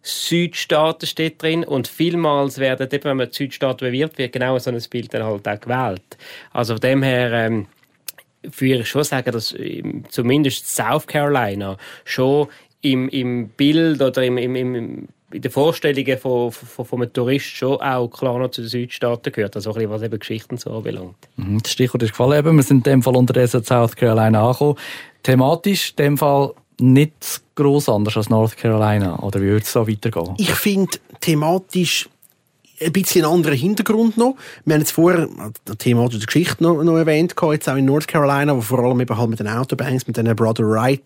Südstaaten 0.03 1.07
steht 1.07 1.43
drin 1.43 1.63
und 1.63 1.87
vielmals 1.87 2.59
werden, 2.59 2.89
eben, 2.91 3.05
wenn 3.05 3.17
man 3.19 3.29
die 3.29 3.35
Südstaaten 3.35 3.87
bewirbt, 3.87 4.17
wird 4.19 4.33
genau 4.33 4.59
so 4.59 4.71
ein 4.71 4.83
Bild 4.89 5.13
dann 5.13 5.25
halt 5.25 5.47
auch 5.47 5.61
gewählt. 5.61 6.17
Also 6.53 6.75
von 6.75 6.81
dem 6.81 7.03
her, 7.03 7.33
ähm, 7.33 7.67
würde 8.43 8.81
ich 8.83 8.89
schon 8.89 9.05
sagen, 9.05 9.33
dass 9.33 9.55
ähm, 9.59 10.05
zumindest 10.09 10.75
South 10.75 11.07
Carolina 11.07 11.77
schon 12.05 12.49
im, 12.83 13.09
im 13.09 13.49
Bild 13.51 14.01
oder 14.01 14.23
im, 14.25 14.39
im, 14.39 14.57
im 14.57 15.09
in 15.33 15.43
den 15.43 15.51
Vorstellungen 15.51 16.19
von, 16.19 16.51
von, 16.51 16.85
von 16.85 17.03
einem 17.03 17.13
Tourist 17.13 17.47
schon 17.47 17.81
auch 17.81 18.09
klar 18.09 18.39
noch 18.39 18.51
zu 18.51 18.63
den 18.63 18.69
Südstaaten 18.69 19.33
gehört, 19.33 19.55
also 19.55 19.71
ein 19.71 19.75
bisschen, 19.75 19.91
was 19.91 20.03
eben 20.03 20.19
Geschichten 20.19 20.57
so 20.57 20.73
anbelangt. 20.73 21.15
Mhm, 21.37 21.63
das 21.63 21.73
Stichwort 21.73 22.03
ist 22.03 22.11
gefallen 22.11 22.39
eben. 22.39 22.57
Wir 22.57 22.63
sind 22.63 22.79
in 22.79 22.93
dem 22.95 23.03
Fall 23.03 23.17
unterdessen 23.17 23.59
in 23.59 23.65
South 23.65 23.95
Carolina 23.95 24.45
angekommen. 24.45 24.77
Thematisch 25.23 25.91
in 25.91 25.97
dem 25.97 26.19
Fall 26.19 26.53
nicht 26.81 27.43
gross 27.55 27.89
anders 27.89 28.17
als 28.17 28.31
North 28.31 28.57
Carolina, 28.57 29.19
oder 29.21 29.41
wie 29.41 29.47
würde 29.47 29.63
es 29.63 29.73
so 29.73 29.87
weitergehen? 29.87 30.35
Ich 30.39 30.51
finde 30.51 30.99
thematisch 31.21 32.09
ein 32.81 32.93
bisschen 32.93 33.25
einen 33.25 33.35
anderen 33.35 33.57
Hintergrund 33.57 34.17
noch. 34.17 34.37
Wir 34.65 34.75
haben 34.75 34.81
jetzt 34.81 34.93
vorher 34.93 35.29
das 35.65 35.77
Thema 35.79 36.09
der 36.09 36.21
Geschichte 36.21 36.63
noch, 36.63 36.83
noch 36.83 36.97
erwähnt, 36.97 37.35
jetzt 37.53 37.69
auch 37.69 37.77
in 37.77 37.85
North 37.85 38.09
Carolina, 38.09 38.57
wo 38.57 38.61
vor 38.61 38.79
allem 38.81 39.01
eben 39.01 39.17
halt 39.17 39.31
mit 39.31 39.41
den 39.41 39.49
Autobahns, 39.49 40.07
mit 40.07 40.17
den 40.17 40.35
Brother 40.35 40.69
Wright, 40.69 41.03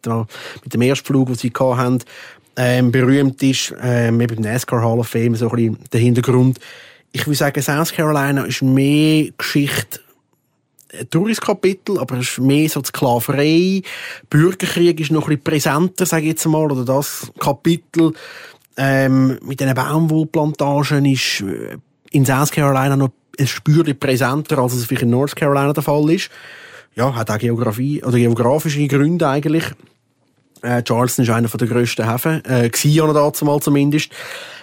mit 0.63 0.75
dem 0.75 0.83
Erstflug, 0.83 1.27
den 1.27 1.37
sie 1.37 1.53
hatten, 1.57 1.99
ähm, 2.57 2.93
berühmt 2.93 3.43
ist, 3.43 3.75
ähm, 3.83 4.21
eben 4.21 4.41
NASCAR 4.41 4.83
Hall 4.83 5.01
of 5.01 5.09
Fame, 5.09 5.35
so 5.35 5.51
ein 5.51 5.57
bisschen 5.57 5.79
der 5.93 6.01
Hintergrund. 6.01 6.61
Ich 7.11 7.27
würde 7.27 7.37
sagen, 7.37 7.63
South 7.63 7.93
Carolina 7.93 8.45
ist 8.45 8.63
mehr 8.63 9.31
Geschichte, 9.37 10.01
ein 10.99 11.11
Touristkapitel, 11.11 11.99
aber 11.99 12.19
es 12.19 12.31
ist 12.31 12.39
mehr 12.39 12.69
so 12.69 12.81
die 12.81 12.89
Sklaverei. 12.89 13.83
Bürgerkrieg 14.31 15.01
ist 15.01 15.11
noch 15.11 15.25
ein 15.29 15.41
bisschen 15.41 15.43
präsenter, 15.43 16.07
sage 16.07 16.23
ich 16.23 16.29
jetzt 16.31 16.47
mal, 16.47 16.71
oder 16.71 16.85
das 16.85 17.33
Kapitel 17.41 18.13
ähm, 18.77 19.39
mit 19.43 19.61
diesen 19.61 19.75
Baumwollplantagen 19.75 21.05
ist 21.05 21.41
äh, 21.41 21.77
in 22.11 22.27
South 22.27 22.51
Carolina 22.51 22.97
noch 22.97 23.11
ein 23.39 23.47
Spürchen 23.47 23.99
präsenter, 23.99 24.59
als 24.59 24.75
es 24.75 24.87
vielleicht 24.87 25.03
in 25.03 25.11
North 25.11 25.37
Carolina 25.37 25.73
der 25.73 25.83
Fall 25.83 26.11
ist. 26.11 26.31
Ja, 26.95 27.15
hat 27.15 27.31
auch 27.31 27.39
Geografie, 27.39 28.03
oder 28.05 28.19
geografische 28.19 28.87
Gründe 28.87 29.29
eigentlich. 29.29 29.65
Äh, 30.63 30.83
Charleston 30.83 31.25
ist 31.25 31.31
einer 31.31 31.49
der 31.49 31.69
grössten 31.69 32.09
Häfen, 32.09 32.45
äh, 32.45 32.71
war 32.71 33.07
noch 33.07 33.15
dazu 33.15 33.45
mal 33.45 33.61
zumindest. 33.61 34.13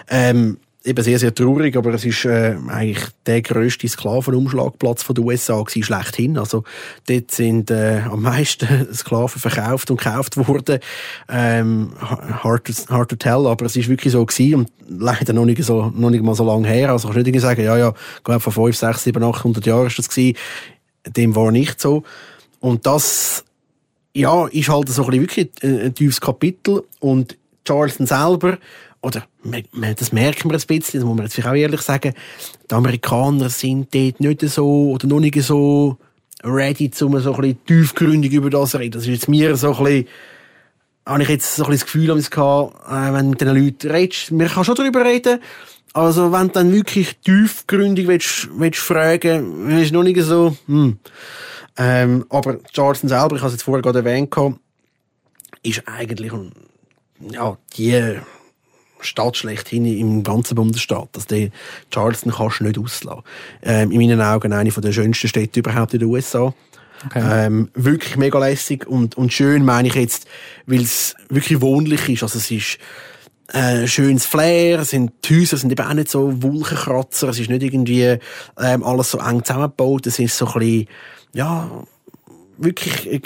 Ähm, 0.09 0.57
eben 0.83 1.03
sehr, 1.03 1.19
sehr 1.19 1.33
traurig, 1.33 1.77
aber 1.77 1.93
es 1.93 2.05
ist 2.05 2.25
äh, 2.25 2.55
eigentlich 2.67 3.05
der 3.25 3.41
grösste 3.41 3.87
Sklavenumschlagplatz 3.87 5.03
von 5.03 5.15
den 5.15 5.25
USA 5.25 5.61
gewesen, 5.61 5.83
schlechthin. 5.83 6.37
Also 6.37 6.63
dort 7.07 7.31
sind 7.31 7.69
äh, 7.69 8.01
am 8.09 8.23
meisten 8.23 8.87
Sklaven 8.93 9.39
verkauft 9.39 9.91
und 9.91 9.97
gekauft 9.97 10.37
worden. 10.37 10.79
Ähm, 11.29 11.91
hard, 11.99 12.65
to, 12.65 12.73
hard 12.89 13.09
to 13.09 13.15
tell, 13.15 13.45
aber 13.47 13.65
es 13.65 13.75
ist 13.75 13.89
wirklich 13.89 14.13
so 14.13 14.25
gewesen 14.25 14.55
und 14.55 14.71
leider 14.87 15.33
noch 15.33 15.45
nicht, 15.45 15.63
so, 15.63 15.91
noch 15.95 16.09
nicht 16.09 16.23
mal 16.23 16.35
so 16.35 16.45
lange 16.45 16.67
her. 16.67 16.89
Also 16.89 17.09
kannst 17.09 17.27
du 17.27 17.31
nicht 17.31 17.41
sagen, 17.41 17.63
ja, 17.63 17.77
ja, 17.77 17.93
ich 18.17 18.23
glaube 18.23 18.39
vor 18.39 18.53
5, 18.53 18.75
6, 18.75 19.03
7, 19.03 19.23
800 19.23 19.65
Jahren 19.65 19.87
ist 19.87 19.99
das 19.99 20.09
gewesen. 20.09 20.37
Dem 21.05 21.35
war 21.35 21.51
nicht 21.51 21.79
so. 21.79 22.03
Und 22.59 22.85
das, 22.85 23.45
ja, 24.13 24.47
ist 24.47 24.69
halt 24.69 24.89
so 24.89 25.03
ein 25.03 25.09
bisschen 25.09 25.21
wirklich 25.21 25.49
ein, 25.61 25.81
ein 25.81 25.93
tiefes 25.93 26.19
Kapitel 26.19 26.83
und 26.99 27.37
Charleston 27.65 28.07
selber 28.07 28.57
oder 29.01 29.23
das 29.97 30.11
merken 30.11 30.51
wir 30.51 30.57
ein 30.57 30.61
bisschen, 30.67 30.99
das 30.99 31.05
muss 31.05 31.15
man 31.15 31.25
jetzt 31.25 31.33
vielleicht 31.33 31.49
auch 31.49 31.55
ehrlich 31.55 31.81
sagen, 31.81 32.13
die 32.69 32.75
Amerikaner 32.75 33.49
sind 33.49 33.93
dort 33.93 34.19
nicht 34.19 34.41
so 34.41 34.91
oder 34.91 35.07
noch 35.07 35.19
nicht 35.19 35.41
so 35.41 35.97
ready, 36.43 36.91
um 37.01 37.19
so 37.19 37.33
ein 37.33 37.41
bisschen 37.41 37.65
tiefgründig 37.65 38.33
über 38.33 38.49
das 38.49 38.71
zu 38.71 38.77
reden. 38.77 38.93
Das 38.93 39.03
ist 39.03 39.09
jetzt 39.09 39.27
mir 39.27 39.55
so 39.55 39.75
ein 39.75 39.83
bisschen, 39.83 40.07
habe 41.05 41.23
ich 41.23 41.29
jetzt 41.29 41.55
so 41.55 41.63
ein 41.63 41.71
bisschen 41.71 42.09
das 42.09 42.29
Gefühl, 42.29 42.49
äh, 42.89 43.13
wenn 43.13 43.25
du 43.25 43.29
mit 43.31 43.41
den 43.41 43.55
Leuten 43.55 43.91
redest, 43.91 44.31
man 44.31 44.47
kann 44.47 44.65
schon 44.65 44.75
darüber 44.75 45.03
reden, 45.03 45.39
also 45.93 46.31
wenn 46.31 46.47
du 46.47 46.53
dann 46.53 46.71
wirklich 46.71 47.17
tiefgründig 47.17 48.07
willst, 48.07 48.49
willst 48.53 48.79
fragen, 48.79 49.69
ist 49.79 49.91
noch 49.91 50.03
nicht 50.03 50.21
so, 50.21 50.55
hm. 50.67 50.99
Ähm, 51.77 52.25
aber 52.29 52.59
Charleston 52.73 53.09
selber, 53.09 53.35
ich 53.35 53.41
habe 53.41 53.47
es 53.47 53.53
jetzt 53.53 53.63
vorher 53.63 53.81
gerade 53.81 53.99
erwähnt, 53.99 54.33
ist 55.63 55.83
eigentlich, 55.87 56.31
ja, 57.31 57.57
die 57.75 58.19
Stadt 59.01 59.37
schlechthin 59.37 59.85
im 59.85 60.23
ganzen 60.23 60.55
Bundesstaat. 60.55 61.09
Also 61.15 61.27
den 61.27 61.51
Charleston 61.91 62.31
kannst 62.31 62.59
du 62.59 62.65
nicht 62.65 62.79
auslassen. 62.79 63.23
Ähm, 63.61 63.91
in 63.91 63.99
meinen 63.99 64.21
Augen 64.21 64.53
eine 64.53 64.69
der 64.69 64.91
schönsten 64.91 65.27
Städte 65.27 65.59
überhaupt 65.59 65.93
in 65.93 65.99
den 65.99 66.09
USA. 66.09 66.53
Okay. 67.05 67.45
Ähm, 67.47 67.69
wirklich 67.73 68.15
mega 68.15 68.37
lässig 68.37 68.87
und, 68.87 69.17
und 69.17 69.33
schön 69.33 69.65
meine 69.65 69.87
ich 69.87 69.95
jetzt, 69.95 70.27
weil 70.67 70.81
es 70.81 71.15
wirklich 71.29 71.59
wohnlich 71.61 72.07
ist. 72.09 72.23
Also 72.23 72.37
es 72.37 72.51
ist 72.51 72.77
äh, 73.53 73.87
schönes 73.87 74.25
Flair, 74.25 74.85
sind, 74.85 75.11
die 75.25 75.41
Häuser 75.41 75.57
sind 75.57 75.71
eben 75.71 75.85
auch 75.85 75.93
nicht 75.93 76.09
so 76.09 76.41
Wolkenkratzer, 76.43 77.29
es 77.29 77.39
ist 77.39 77.49
nicht 77.49 77.63
irgendwie 77.63 78.17
ähm, 78.57 78.83
alles 78.83 79.11
so 79.11 79.17
eng 79.17 79.43
zusammengebaut, 79.43 80.07
es 80.07 80.19
ist 80.19 80.37
so 80.37 80.47
ein 80.47 80.59
bisschen, 80.59 80.87
ja, 81.33 81.69
wirklich 82.57 83.21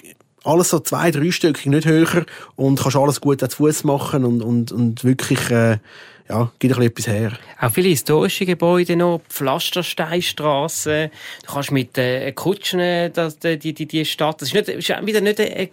alles 0.46 0.70
so 0.70 0.80
zwei, 0.80 1.12
drei 1.12 1.32
Stück, 1.32 1.66
nicht 1.66 1.88
höher 1.88 2.26
und 2.56 2.80
kannst 2.80 2.96
alles 2.96 3.20
gut 3.20 3.40
zu 3.42 3.50
Fuß 3.50 3.84
machen 3.84 4.24
und, 4.24 4.42
und, 4.42 4.72
und 4.72 5.04
wirklich, 5.04 5.50
äh, 5.50 5.80
ja, 6.30 6.52
gibt 6.58 6.78
ein 6.78 6.80
bisschen 6.80 6.84
etwas 6.84 7.08
her. 7.08 7.32
Auch 7.60 7.72
viele 7.72 7.90
historische 7.90 8.46
Gebäude 8.46 8.96
noch, 8.96 9.22
Pflastersteinstraßen, 9.30 11.10
du 11.46 11.52
kannst 11.52 11.72
mit 11.72 11.98
äh, 11.98 12.32
Kutschen 12.32 12.80
äh, 12.80 13.10
das, 13.10 13.38
die, 13.40 13.58
die, 13.58 13.86
die 13.86 14.06
Stadt, 14.06 14.42
das 14.42 14.50
ist, 14.50 14.56
nicht, 14.56 14.70
ist 14.70 15.06
wieder 15.06 15.22
nicht 15.22 15.40
eine 15.40 15.70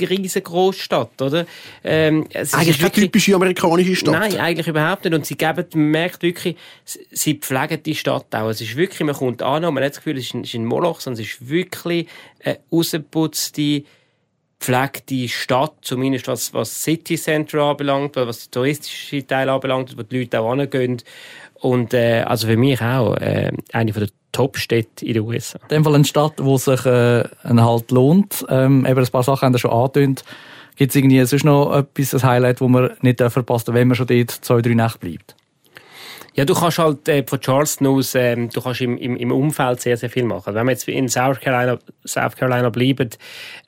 riesengroße 0.00 0.80
Stadt, 0.80 1.20
oder? 1.20 1.46
Ähm, 1.84 2.26
es 2.32 2.54
eigentlich 2.54 2.78
keine 2.78 2.92
typische 2.92 3.34
amerikanische 3.34 3.96
Stadt. 3.96 4.14
Nein, 4.14 4.38
eigentlich 4.38 4.66
überhaupt 4.66 5.04
nicht. 5.04 5.14
Und 5.14 5.26
sie 5.26 5.36
geben, 5.36 5.64
man 5.74 5.90
merkt 5.90 6.22
wirklich, 6.22 6.56
sie 6.84 7.34
pflegen 7.34 7.82
die 7.82 7.94
Stadt 7.94 8.34
auch. 8.34 8.48
Es 8.48 8.60
ist 8.60 8.76
wirklich, 8.76 9.00
man 9.00 9.14
kommt 9.14 9.42
an 9.42 9.64
und 9.64 9.74
man 9.74 9.84
hat 9.84 9.90
das 9.90 9.98
Gefühl, 9.98 10.18
es 10.18 10.26
ist 10.26 10.34
ein, 10.34 10.42
es 10.42 10.48
ist 10.48 10.54
ein 10.54 10.64
Moloch, 10.64 11.00
sondern 11.00 11.22
es 11.22 11.30
ist 11.30 11.48
wirklich 11.48 12.06
eine 12.42 12.58
rausgeputzte, 12.72 13.82
gepflegte 14.58 15.28
Stadt, 15.28 15.74
zumindest 15.82 16.28
was, 16.28 16.52
was 16.54 16.82
City 16.82 17.16
Center 17.16 17.62
anbelangt, 17.62 18.16
was 18.16 18.48
den 18.48 18.52
touristischen 18.52 19.26
Teil 19.26 19.48
anbelangt, 19.48 19.96
wo 19.96 20.02
die 20.02 20.20
Leute 20.20 20.40
auch 20.40 20.54
hingehen. 20.54 21.02
Und 21.54 21.94
äh, 21.94 22.22
also 22.26 22.46
für 22.46 22.56
mich 22.56 22.80
auch 22.80 23.16
äh, 23.16 23.52
eine 23.72 23.92
der 23.92 24.08
Top-Städte 24.32 25.06
in 25.06 25.14
den 25.14 25.22
USA. 25.22 25.58
In 25.62 25.68
dem 25.68 25.84
Fall 25.84 25.94
eine 25.94 26.04
Stadt, 26.04 26.34
wo 26.38 26.58
sich 26.58 26.84
äh, 26.84 27.24
ein 27.42 27.64
Halt 27.64 27.90
lohnt. 27.90 28.44
Ähm, 28.48 28.84
eben 28.86 28.98
ein 28.98 29.10
paar 29.10 29.22
Sachen 29.22 29.46
haben 29.46 29.54
wir 29.54 29.58
schon 29.58 29.70
angetönt. 29.70 30.24
Gibt 30.76 30.90
es 30.90 30.96
irgendwie 30.96 31.24
sonst 31.24 31.44
noch 31.44 31.74
etwas, 31.74 32.14
ein 32.14 32.22
Highlight, 32.22 32.60
das 32.60 32.68
man 32.68 32.90
nicht 33.00 33.18
verpassen 33.18 33.66
darf, 33.66 33.74
wenn 33.74 33.88
man 33.88 33.94
schon 33.94 34.06
dort 34.06 34.30
zwei, 34.30 34.60
drei 34.60 34.74
Nächte 34.74 34.98
bleibt? 34.98 35.36
Ja, 36.36 36.44
du 36.44 36.52
kannst 36.52 36.78
halt 36.78 37.08
äh, 37.08 37.24
von 37.26 37.40
Charleston 37.40 37.86
aus, 37.86 38.14
ähm, 38.14 38.50
du 38.50 38.60
kannst 38.60 38.82
im, 38.82 38.98
im, 38.98 39.16
im 39.16 39.32
Umfeld 39.32 39.80
sehr, 39.80 39.96
sehr 39.96 40.10
viel 40.10 40.24
machen. 40.24 40.54
Wenn 40.54 40.66
wir 40.66 40.72
jetzt 40.72 40.86
in 40.86 41.08
South 41.08 41.40
Carolina, 41.40 41.78
South 42.06 42.36
Carolina 42.36 42.68
bleiben, 42.68 43.08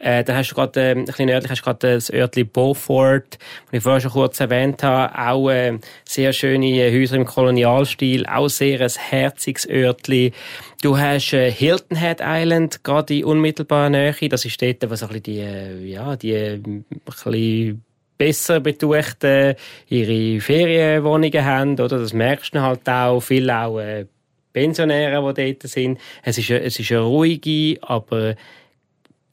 äh, 0.00 0.22
dann 0.22 0.37
hast 0.37 0.50
du 0.50 0.54
gerade, 0.54 0.78
äh, 0.78 0.90
ein 0.90 1.07
bisschen 1.07 1.26
nördlich 1.26 1.50
hast 1.50 1.62
du 1.62 1.64
gerade 1.64 1.94
das 1.94 2.12
Örtli 2.12 2.44
Beaufort, 2.44 3.38
das 3.38 3.72
ich 3.72 3.83
vorher 3.83 4.02
schon 4.02 4.11
kurz 4.11 4.38
erwähnt 4.40 4.83
habe, 4.83 5.18
auch 5.18 5.48
äh, 5.48 5.78
sehr 6.04 6.35
schöne 6.35 6.92
Häuser 6.92 7.16
im 7.16 7.24
Kolonialstil, 7.24 8.26
auch 8.26 8.48
sehr 8.48 8.83
ein 8.83 8.90
herziges 8.90 9.66
Örtli. 9.66 10.35
Du 10.83 10.98
hast 10.98 11.33
äh, 11.33 11.50
Hilton 11.50 11.96
Head 11.96 12.18
Island, 12.20 12.85
gerade 12.85 13.16
in 13.16 13.24
unmittelbarer 13.24 13.88
Nähe, 13.88 14.28
das 14.28 14.44
ist 14.44 14.61
dort, 14.61 14.90
was 14.90 15.02
ein 15.02 15.09
bisschen 15.09 15.22
die, 15.22 15.38
äh, 15.38 15.85
ja, 15.87 16.16
die, 16.16 16.33
äh, 16.33 16.57
ein 16.57 16.85
bisschen 17.07 17.83
besser 18.18 18.61
betuchten 18.61 19.54
ihre 19.88 20.40
Ferienwohnungen 20.40 21.44
haben, 21.44 21.72
oder? 21.74 21.98
Das 21.98 22.12
merkst 22.12 22.54
du 22.54 22.61
halt 22.61 22.88
auch. 22.88 23.20
Viele 23.20 23.57
auch 23.57 23.78
äh, 23.78 24.07
Pensionäre, 24.52 25.35
die 25.35 25.54
dort 25.54 25.70
sind. 25.70 25.98
Es 26.22 26.37
ist, 26.37 26.50
es 26.50 26.78
ist 26.78 26.90
eine 26.90 27.00
ruhige, 27.00 27.78
aber 27.83 28.35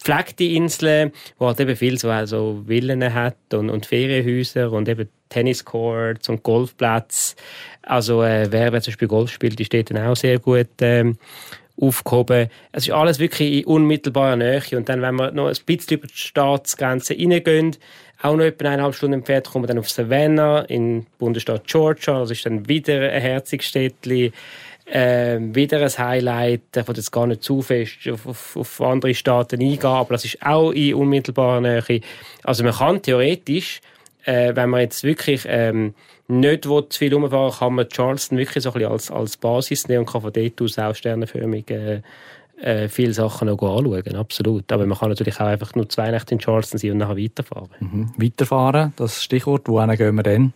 gepflegte 0.05 0.43
Insel, 0.43 1.11
wo 1.39 1.47
halt 1.47 1.59
eben 1.59 1.75
viel 1.75 1.97
so 1.97 2.09
also 2.09 2.63
Villen 2.67 3.13
hat 3.13 3.53
und, 3.53 3.69
und 3.69 3.85
Ferienhäuser 3.87 4.71
und 4.71 4.87
eben 4.87 5.09
Tenniscourts 5.29 6.29
und 6.29 6.43
Golfplätze. 6.43 7.35
Also 7.81 8.21
äh, 8.21 8.47
wer 8.51 8.71
zum 8.81 8.91
Beispiel 8.91 9.07
Golf 9.07 9.31
spielt, 9.31 9.63
steht 9.65 9.89
dann 9.89 10.05
auch 10.05 10.15
sehr 10.15 10.37
gut 10.39 10.69
ähm, 10.81 11.17
aufgehoben. 11.79 12.49
Es 12.71 12.87
ist 12.87 12.93
alles 12.93 13.19
wirklich 13.19 13.59
in 13.59 13.65
unmittelbarer 13.65 14.35
Nähe. 14.35 14.61
Und 14.73 14.89
dann, 14.89 15.01
wenn 15.01 15.15
wir 15.15 15.31
noch 15.31 15.47
ein 15.47 15.55
bisschen 15.65 15.97
über 15.97 16.07
die 16.07 16.17
Staatsgrenze 16.17 17.13
reingehen, 17.13 17.75
auch 18.21 18.35
noch 18.35 18.45
etwa 18.45 18.69
eineinhalb 18.69 18.95
Stunden 18.95 19.19
entfernt 19.19 19.47
kommen 19.47 19.63
wir 19.63 19.67
dann 19.67 19.79
auf 19.79 19.89
Savannah 19.89 20.61
in 20.61 21.05
Bundesstaat 21.17 21.67
Georgia. 21.67 22.19
Das 22.19 22.31
ist 22.31 22.45
dann 22.45 22.67
wieder 22.67 23.09
ein 23.11 23.21
herziges 23.21 23.67
Städtchen. 23.67 24.33
Äh, 24.85 25.39
wieder 25.39 25.81
ein 25.81 25.97
Highlight. 25.97 26.61
Ich 26.75 26.87
will 26.87 26.95
jetzt 26.95 27.11
gar 27.11 27.25
nicht 27.25 27.43
zu 27.43 27.61
fest 27.61 28.07
auf, 28.09 28.27
auf, 28.27 28.55
auf 28.55 28.81
andere 28.81 29.15
Staaten 29.15 29.59
eingehen, 29.59 29.83
aber 29.83 30.13
das 30.13 30.25
ist 30.25 30.45
auch 30.45 30.71
in 30.71 30.93
unmittelbarer 30.93 31.59
Nähe. 31.59 32.01
Also 32.43 32.63
man 32.63 32.73
kann 32.73 33.01
theoretisch 33.01 33.81
äh, 34.25 34.55
wenn 34.55 34.69
man 34.69 34.81
jetzt 34.81 35.03
wirklich 35.03 35.45
ähm, 35.47 35.93
nicht 36.27 36.63
zu 36.63 36.85
viel 36.91 37.13
rumfahren 37.13 37.51
kann 37.51 37.73
man 37.75 37.89
Charleston 37.89 38.37
wirklich 38.37 38.63
so 38.63 38.69
ein 38.69 38.73
bisschen 38.73 38.91
als, 38.91 39.11
als 39.11 39.37
Basis 39.37 39.87
nehmen 39.87 40.01
und 40.01 40.11
kann 40.11 40.21
von 40.21 40.33
dort 40.33 40.61
aus 40.61 40.79
auch 40.79 40.95
sternenförmig 40.95 41.69
äh, 41.69 42.01
äh, 42.61 42.87
viele 42.87 43.13
Sachen 43.13 43.47
noch 43.47 43.61
anschauen, 43.61 44.15
absolut. 44.15 44.71
Aber 44.71 44.85
man 44.85 44.97
kann 44.97 45.09
natürlich 45.09 45.39
auch 45.39 45.45
einfach 45.45 45.75
nur 45.75 45.89
zwei 45.89 46.11
Nächte 46.11 46.33
in 46.33 46.39
Charleston 46.39 46.79
sein 46.79 46.91
und 46.91 46.97
nachher 46.99 47.17
weiterfahren. 47.17 47.69
Mhm. 47.79 48.13
Weiterfahren, 48.17 48.93
das 48.95 49.23
Stichwort, 49.23 49.67
wohin 49.67 49.95
gehen 49.95 50.15
wir 50.15 50.23
denn? 50.23 50.53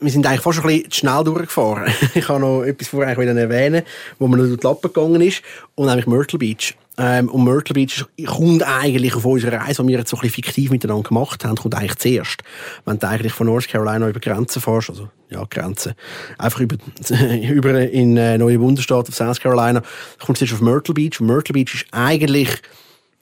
Wir 0.00 0.10
sind 0.10 0.26
eigentlich 0.26 0.40
fast 0.40 0.60
ein 0.60 0.66
bisschen 0.66 0.92
schnell 0.92 1.24
durchgefahren. 1.24 1.92
ich 2.14 2.28
habe 2.28 2.40
noch 2.40 2.62
etwas 2.62 2.88
vorher 2.88 3.16
erwähnen, 3.16 3.82
wo 4.18 4.28
man 4.28 4.40
noch 4.40 4.46
durch 4.46 4.60
die 4.60 4.66
Lappen 4.66 4.92
gegangen 4.92 5.20
ist, 5.20 5.42
und 5.74 5.86
nämlich 5.86 6.06
Myrtle 6.06 6.38
Beach. 6.38 6.74
Ähm, 7.00 7.28
und 7.28 7.44
Myrtle 7.44 7.74
Beach 7.74 8.04
kommt 8.26 8.64
eigentlich 8.64 9.14
auf 9.14 9.24
unserer 9.24 9.60
Reise, 9.60 9.82
die 9.82 9.88
wir 9.88 9.98
jetzt 9.98 10.10
so 10.10 10.16
ein 10.16 10.22
bisschen 10.22 10.42
fiktiv 10.42 10.70
miteinander 10.70 11.08
gemacht 11.08 11.44
haben, 11.44 11.54
kommt 11.54 11.76
eigentlich 11.76 11.96
zuerst. 11.96 12.42
Wenn 12.84 12.98
du 12.98 13.08
eigentlich 13.08 13.32
von 13.32 13.46
North 13.46 13.68
Carolina 13.68 14.08
über 14.08 14.18
Grenzen 14.18 14.60
fährst, 14.60 14.90
also, 14.90 15.08
ja, 15.30 15.44
Grenzen, 15.48 15.94
einfach 16.38 16.58
über, 16.58 16.76
über 17.50 17.80
in 17.88 18.16
äh, 18.16 18.36
Neue 18.36 18.58
Bundesstaat 18.58 19.08
auf 19.08 19.14
South 19.14 19.38
Carolina, 19.38 19.82
kommst 20.18 20.40
du 20.40 20.44
jetzt 20.44 20.54
auf 20.54 20.60
Myrtle 20.60 20.94
Beach. 20.94 21.20
Und 21.20 21.28
Myrtle 21.28 21.52
Beach 21.52 21.72
ist 21.72 21.86
eigentlich, 21.92 22.50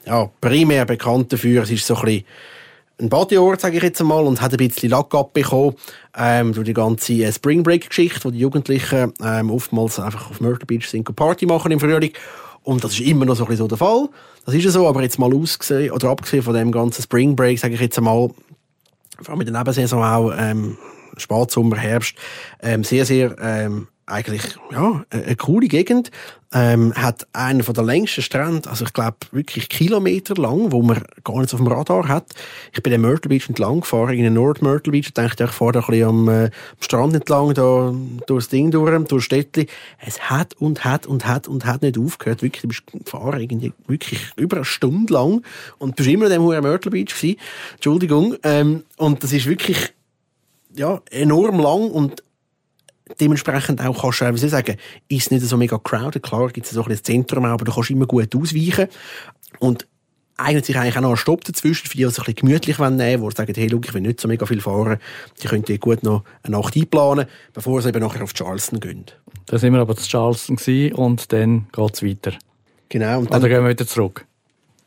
ja, 0.05 0.27
primär 0.41 0.85
bekannt 0.85 1.31
dafür, 1.31 1.61
es 1.61 1.69
ist 1.69 1.85
so 1.85 1.95
ein 1.97 2.05
bisschen, 2.05 2.25
ein 2.99 3.09
Bodyort, 3.09 3.61
sage 3.61 3.77
ich 3.77 3.83
jetzt 3.83 4.01
einmal, 4.01 4.25
und 4.25 4.41
hat 4.41 4.51
ein 4.51 4.57
bisschen 4.57 4.89
Lack 4.89 5.13
abbekommen 5.13 5.75
ähm, 6.17 6.53
durch 6.53 6.65
die 6.65 6.73
ganze 6.73 7.13
äh, 7.13 7.31
Spring 7.31 7.63
Break-Geschichte, 7.63 8.23
wo 8.23 8.31
die 8.31 8.39
Jugendlichen 8.39 9.13
ähm, 9.23 9.51
oftmals 9.51 9.99
einfach 9.99 10.31
auf 10.31 10.41
Myrtle 10.41 10.65
Beach 10.65 10.89
sind 10.89 11.15
Party 11.15 11.45
machen 11.45 11.71
im 11.71 11.79
Frühling. 11.79 12.13
Und 12.63 12.83
das 12.83 12.93
ist 12.93 13.01
immer 13.01 13.25
noch 13.25 13.35
so 13.35 13.43
ein 13.43 13.49
bisschen 13.49 13.65
so 13.65 13.67
der 13.67 13.77
Fall. 13.77 14.09
Das 14.45 14.55
ist 14.55 14.63
ja 14.63 14.71
so, 14.71 14.87
aber 14.87 15.01
jetzt 15.03 15.19
mal 15.19 15.33
ausgesehen, 15.33 15.91
oder 15.91 16.09
abgesehen 16.09 16.43
von 16.43 16.53
dem 16.53 16.71
ganzen 16.71 17.01
Spring 17.01 17.35
Break, 17.35 17.59
sage 17.59 17.75
ich 17.75 17.81
jetzt 17.81 17.97
einmal, 17.97 18.29
vor 19.21 19.29
allem 19.29 19.41
in 19.41 19.53
der 19.53 19.57
Nebensaison 19.57 20.03
auch, 20.03 20.33
ähm, 20.37 20.77
Spätsommer, 21.17 21.77
Herbst, 21.77 22.15
ähm, 22.61 22.83
sehr, 22.83 23.05
sehr 23.05 23.35
ähm, 23.39 23.87
eigentlich 24.07 24.55
ja, 24.71 25.03
eine 25.09 25.35
coole 25.35 25.67
Gegend. 25.67 26.11
Ähm, 26.53 26.93
hat 26.95 27.27
einen 27.33 27.61
von 27.61 27.75
der 27.75 27.83
längsten 27.83 28.21
Strände, 28.21 28.69
also 28.69 28.85
ich 28.85 28.93
glaube 28.93 29.17
wirklich 29.31 29.67
Kilometer 29.67 30.33
lang, 30.35 30.71
wo 30.71 30.81
man 30.81 31.03
gar 31.25 31.41
nicht 31.41 31.53
auf 31.53 31.59
dem 31.59 31.67
Radar 31.67 32.07
hat. 32.07 32.31
Ich 32.71 32.81
bin 32.81 32.93
in 32.93 33.01
Myrtle 33.01 33.27
Beach 33.27 33.49
entlang 33.49 33.81
gefahren, 33.81 34.15
in 34.15 34.23
den 34.23 34.35
Nord 34.35 34.61
Myrtle 34.61 34.93
Beach, 34.93 35.07
und 35.07 35.17
dachte, 35.17 35.43
ich 35.43 35.51
fahre 35.51 35.73
da 35.73 35.79
ein 35.81 35.85
bisschen 35.87 36.07
am, 36.07 36.29
äh, 36.29 36.49
Strand 36.79 37.15
entlang, 37.15 37.53
da 37.53 37.93
durchs 38.27 38.47
Ding 38.47 38.71
durch, 38.71 39.07
durch 39.09 39.25
Städtli. 39.25 39.67
Es 39.99 40.21
hat 40.29 40.53
und 40.53 40.85
hat 40.85 41.05
und 41.05 41.27
hat 41.27 41.49
und 41.49 41.65
hat 41.65 41.81
nicht 41.81 41.97
aufgehört. 41.97 42.41
Wirklich, 42.41 42.61
du 42.61 42.69
bist 42.69 42.83
gefahren, 42.93 43.41
irgendwie 43.41 43.73
wirklich 43.85 44.21
über 44.37 44.55
eine 44.55 44.65
Stunde 44.65 45.13
lang 45.13 45.43
und 45.79 45.97
bist 45.97 46.07
immer 46.07 46.27
in 46.27 46.31
dem 46.31 46.45
Myrtle 46.45 46.91
Beach 46.91 47.13
gewesen. 47.13 47.39
Entschuldigung. 47.73 48.37
Ähm, 48.43 48.85
und 48.95 49.21
das 49.21 49.33
ist 49.33 49.47
wirklich 49.47 49.93
ja, 50.77 51.01
enorm 51.11 51.59
lang 51.59 51.91
und 51.91 52.23
dementsprechend 53.19 53.81
auch 53.81 54.01
kannst 54.01 54.21
du, 54.21 54.33
wie 54.33 54.37
soll 54.37 54.47
ich 54.47 54.51
sagen, 54.51 54.77
ist 55.07 55.31
nicht 55.31 55.45
so 55.45 55.57
mega 55.57 55.77
crowded. 55.77 56.23
Klar 56.23 56.49
gibt 56.49 56.65
es 56.65 56.73
so 56.73 56.81
ein 56.81 56.87
bisschen 56.87 57.03
das 57.03 57.03
Zentrum, 57.03 57.45
aber 57.45 57.65
du 57.65 57.71
kannst 57.71 57.89
immer 57.89 58.05
gut 58.05 58.35
ausweichen. 58.35 58.87
Und 59.59 59.87
eignet 60.37 60.65
sich 60.65 60.77
eigentlich 60.77 60.97
auch 60.97 61.01
noch 61.01 61.11
ein 61.11 61.17
Stopp 61.17 61.43
dazwischen, 61.43 61.87
für 61.87 61.97
die, 61.97 62.03
die 62.03 62.03
es 62.03 62.19
ein 62.19 62.25
bisschen 62.25 62.35
gemütlich 62.35 62.77
nehmen 62.77 63.21
wollen, 63.21 63.31
die 63.31 63.37
sagen, 63.37 63.53
hey, 63.55 63.69
schau, 63.69 63.79
ich 63.83 63.93
will 63.93 64.01
nicht 64.01 64.21
so 64.21 64.27
mega 64.27 64.45
viel 64.45 64.61
fahren. 64.61 64.99
Die 65.41 65.47
können 65.47 65.63
hier 65.65 65.79
gut 65.79 66.03
noch 66.03 66.23
eine 66.43 66.57
Nacht 66.57 66.75
einplanen, 66.75 67.25
bevor 67.53 67.81
sie 67.81 67.89
eben 67.89 67.99
nachher 67.99 68.23
auf 68.23 68.33
Charleston 68.33 68.79
gehen. 68.79 69.05
Da 69.47 69.57
sind 69.57 69.73
wir 69.73 69.79
aber 69.79 69.95
zu 69.95 70.07
Charleston 70.07 70.91
und 70.93 71.31
dann 71.33 71.67
geht 71.71 71.93
es 71.93 72.03
weiter. 72.03 72.33
Genau. 72.89 73.19
Und 73.19 73.33
dann, 73.33 73.41
Oder 73.41 73.49
gehen 73.49 73.63
wir 73.63 73.69
wieder 73.69 73.87
zurück? 73.87 74.25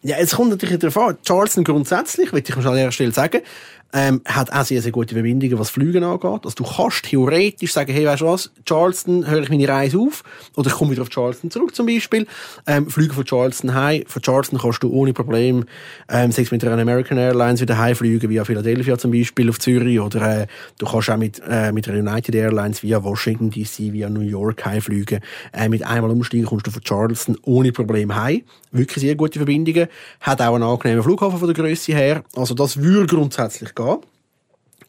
Ja, 0.03 0.17
es 0.17 0.35
kommt 0.35 0.51
natürlich 0.51 0.79
darauf 0.79 0.97
an. 0.97 1.19
Charleston 1.23 1.65
grundsätzlich, 1.65 2.33
will 2.33 2.43
ich 2.47 2.57
an 2.57 2.63
dieser 2.63 2.93
Stelle 2.93 3.13
sagen, 3.13 3.43
ähm, 3.92 4.20
hat 4.24 4.53
auch 4.53 4.64
sehr, 4.64 4.83
sehr 4.83 4.92
gute 4.92 5.14
Verbindungen, 5.14 5.59
was 5.59 5.70
Flüge 5.70 6.05
angeht. 6.05 6.44
Also 6.44 6.55
du 6.55 6.64
kannst 6.64 7.05
theoretisch 7.05 7.72
sagen, 7.72 7.92
hey, 7.92 8.07
weißt 8.07 8.22
du 8.22 8.26
was, 8.26 8.50
Charleston 8.64 9.29
höre 9.29 9.42
ich 9.42 9.50
meine 9.50 9.68
Reise 9.68 9.98
auf 9.98 10.22
oder 10.57 10.68
ich 10.68 10.74
komme 10.74 10.92
wieder 10.92 11.03
auf 11.03 11.09
Charleston 11.09 11.50
zurück 11.50 11.74
zum 11.74 11.87
Beispiel. 11.87 12.26
Ähm, 12.66 12.88
Flüge 12.88 13.14
von 13.14 13.24
Charleston 13.24 13.74
heim. 13.74 14.05
Von 14.07 14.22
Charleston 14.22 14.59
kannst 14.59 14.83
du 14.83 14.90
ohne 14.90 15.12
Problem, 15.12 15.64
ähm, 16.09 16.33
sei 16.33 16.46
mit 16.50 16.64
einer 16.64 16.81
American 16.81 17.18
Airlines 17.18 17.61
wieder 17.61 17.79
heimfliegen, 17.79 18.31
via 18.31 18.44
Philadelphia 18.44 18.98
zum 18.98 19.11
Beispiel 19.11 19.48
auf 19.48 19.59
Zürich 19.59 20.00
oder 20.00 20.42
äh, 20.42 20.46
du 20.79 20.87
kannst 20.87 21.11
auch 21.11 21.16
mit, 21.16 21.40
äh, 21.48 21.72
mit 21.72 21.88
einer 21.88 21.98
United 21.98 22.35
Airlines 22.35 22.83
via 22.83 23.03
Washington 23.03 23.50
DC, 23.50 23.92
via 23.92 24.09
New 24.09 24.20
York 24.20 24.64
heimfliegen. 24.64 25.20
Äh, 25.53 25.68
mit 25.68 25.85
einmal 25.85 26.11
umsteigen 26.11 26.46
kommst 26.46 26.66
du 26.66 26.70
von 26.70 26.83
Charleston 26.83 27.37
ohne 27.42 27.72
Problem 27.72 28.14
heim. 28.14 28.42
Wirklich 28.72 29.03
sehr 29.03 29.16
gute 29.16 29.38
Verbindungen. 29.38 29.88
Hat 30.20 30.40
auch 30.40 30.55
einen 30.55 30.62
angenehmen 30.62 31.03
Flughafen 31.03 31.38
von 31.38 31.53
der 31.53 31.57
Größe 31.57 31.92
her. 31.92 32.22
Also 32.37 32.55
das 32.55 32.81
würde 32.81 33.07
grundsätzlich 33.07 33.74
gehen. 33.85 33.99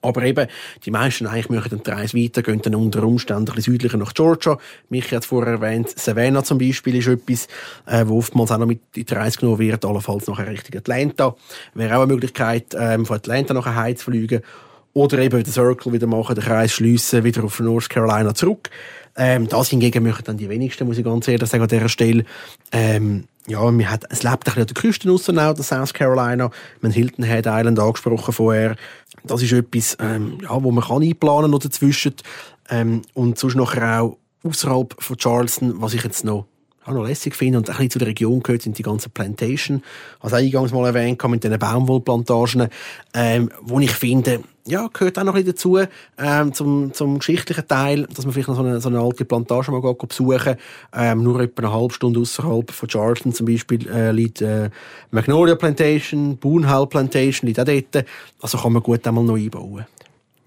Aber 0.02 0.24
eben, 0.24 0.48
die 0.84 0.92
meisten 0.92 1.28
eigentlich 1.28 1.50
möchten 1.50 1.84
die 1.84 1.90
Reise 1.90 2.18
weiter, 2.18 2.42
gehen 2.42 2.62
dann 2.62 2.76
unter 2.76 3.04
Umständen 3.04 3.52
ein 3.56 3.62
südlicher 3.62 3.98
nach 3.98 4.14
Georgia. 4.14 4.58
Mich 4.90 5.12
hat 5.12 5.26
vorher 5.26 5.54
erwähnt, 5.54 5.90
Savannah 5.90 6.44
zum 6.44 6.58
Beispiel 6.58 6.96
ist 6.96 7.08
etwas, 7.08 7.48
äh, 7.86 8.06
wo 8.08 8.18
oftmals 8.18 8.52
auch 8.52 8.58
noch 8.58 8.66
mit 8.66 8.80
in 8.96 9.06
die 9.06 9.14
Reise 9.14 9.40
genommen 9.40 9.60
wird, 9.60 9.86
allenfalls 9.86 10.28
nachher 10.28 10.48
Richtung 10.48 10.76
Atlanta. 10.80 11.36
Wäre 11.76 11.98
auch 11.98 12.04
eine 12.04 12.14
Möglichkeit, 12.14 12.76
ähm, 12.76 13.06
von 13.06 13.18
Atlanta 13.18 13.54
nachher 13.54 13.76
heim 13.76 13.96
zu 13.96 14.06
fliegen. 14.06 14.42
Oder 14.94 15.20
eben 15.20 15.44
den 15.44 15.52
Circle 15.52 15.94
wieder 15.94 16.08
machen, 16.08 16.36
den 16.36 16.44
Kreis 16.44 16.74
schliessen, 16.74 17.24
wieder 17.24 17.44
auf 17.44 17.60
North 17.60 17.90
Carolina 17.90 18.34
zurück. 18.34 18.70
Ähm, 19.16 19.48
das 19.48 19.70
hingegen 19.70 20.04
möchten 20.04 20.24
dann 20.24 20.38
die 20.38 20.50
wenigsten, 20.50 20.88
muss 20.88 20.98
ich 20.98 21.04
ganz 21.04 21.28
ehrlich 21.28 21.50
sagen, 21.50 21.64
an 21.64 21.70
dieser 21.70 21.90
Stelle. 21.90 22.26
Ähm, 22.72 23.26
ja, 23.48 23.60
man 23.60 23.90
hat, 23.90 24.06
es 24.10 24.24
lebt 24.24 24.34
ein 24.34 24.40
bisschen 24.40 24.62
an 24.62 24.68
der 24.68 24.76
Küste 24.76 25.12
aussen 25.12 25.40
auch, 25.40 25.54
der 25.54 25.64
South 25.64 25.94
Carolina. 25.94 26.52
Man 26.82 26.92
Hilton 26.92 27.26
Head 27.26 27.46
Island 27.48 27.80
angesprochen 27.80 28.34
vorher. 28.34 28.76
Das 29.24 29.42
ist 29.42 29.52
etwas, 29.52 29.98
ähm, 30.00 30.38
ja, 30.42 30.64
wo 30.64 30.72
man 30.72 30.84
kann 30.84 31.04
einplanen 31.04 31.52
noch 31.52 31.60
dazwischen. 31.60 32.16
Ähm, 32.70 33.02
und 33.14 33.38
sonst 33.38 33.56
nachher 33.56 34.02
auch 34.02 34.18
außerhalb 34.44 34.96
von 35.02 35.18
Charleston, 35.18 35.82
was 35.82 35.94
ich 35.94 36.04
jetzt 36.04 36.24
noch 36.24 36.46
auch 36.86 36.94
noch 36.94 37.06
lässig 37.06 37.36
finde 37.36 37.60
und 37.60 37.70
ein 37.70 37.76
bisschen 37.76 37.92
zu 37.92 38.00
der 38.00 38.08
Region 38.08 38.42
gehört, 38.42 38.64
sind 38.64 38.78
die 38.78 38.84
ganzen 38.84 39.12
Plantation, 39.12 39.84
was 40.22 40.34
eingangs 40.34 40.72
mal 40.72 40.88
erwähnt 40.88 41.22
habe, 41.22 41.32
mit 41.32 41.44
den 41.44 41.58
Baumwollplantagen, 41.58 42.70
ähm, 43.14 43.52
wo 43.62 43.80
ich 43.80 43.92
finde, 43.92 44.42
ja, 44.66 44.90
gehört 44.92 45.18
auch 45.18 45.24
noch 45.24 45.34
ein 45.34 45.44
bisschen 45.44 45.56
dazu, 45.56 45.80
ähm, 46.18 46.54
zum, 46.54 46.94
zum 46.94 47.20
geschichtlichen 47.20 47.68
Teil, 47.68 48.08
dass 48.14 48.26
man 48.26 48.34
vielleicht 48.34 48.50
noch 48.50 48.56
so 48.56 48.64
eine, 48.64 48.80
so 48.80 48.90
eine 48.90 49.00
alte 49.00 49.26
Plantage 49.26 49.72
mal 49.72 49.94
besuchen 49.94 50.56
ähm, 50.96 51.24
Nur 51.24 51.42
etwa 51.42 51.64
eine 51.64 51.74
halbe 51.74 51.94
Stunde 51.94 52.20
außerhalb 52.20 52.72
von 52.72 52.90
Charleston 52.90 53.34
zum 53.34 53.48
Beispiel 53.48 53.88
äh, 53.90 54.12
liegt 54.12 54.42
äh, 54.42 54.70
Magnolia 55.10 55.56
Plantation, 55.56 56.38
Boonhall 56.38 56.88
Plantation, 56.88 57.48
liegt 57.48 57.60
auch 57.60 57.66
dort. 57.66 58.06
Also 58.42 58.58
kann 58.58 58.74
man 58.74 58.84
gut 58.84 59.06
einmal 59.08 59.24
noch 59.24 59.36
einbauen. 59.36 59.86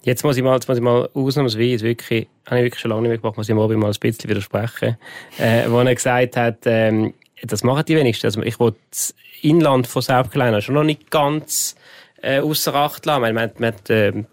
Jetzt 0.04 0.22
muss 0.22 0.36
ich 0.36 0.42
mal, 0.42 0.54
jetzt 0.54 0.68
muss 0.68 0.76
ich 0.76 0.84
mal 0.84 1.08
ausnahmsweise 1.14 1.84
wirklich, 1.84 2.28
habe 2.46 2.58
ich 2.58 2.64
wirklich 2.64 2.80
schon 2.80 2.90
lange 2.90 3.02
nicht 3.02 3.10
mehr 3.10 3.18
gemacht, 3.18 3.36
muss 3.36 3.48
ich 3.48 3.54
mal, 3.54 3.68
mal 3.68 3.86
ein 3.86 3.96
bisschen 3.98 4.28
widersprechen, 4.28 4.98
äh, 5.38 5.62
wo 5.68 5.80
er 5.80 5.94
gesagt 5.94 6.36
hat, 6.36 6.58
ähm, 6.66 7.14
das 7.42 7.64
machen 7.64 7.84
die 7.86 7.96
wenigsten. 7.96 8.26
Also 8.26 8.42
ich 8.42 8.60
will 8.60 8.74
das 8.90 9.14
Inland 9.40 9.86
von 9.86 10.02
Carolina 10.02 10.60
schon 10.60 10.74
noch 10.74 10.84
nicht 10.84 11.10
ganz 11.10 11.74
äh, 12.22 12.40
außer 12.40 12.74
Acht 12.74 13.06
lassen. 13.06 13.22
Man, 13.22 13.34
man, 13.34 13.50
man 13.58 13.74
äh, 13.88 14.24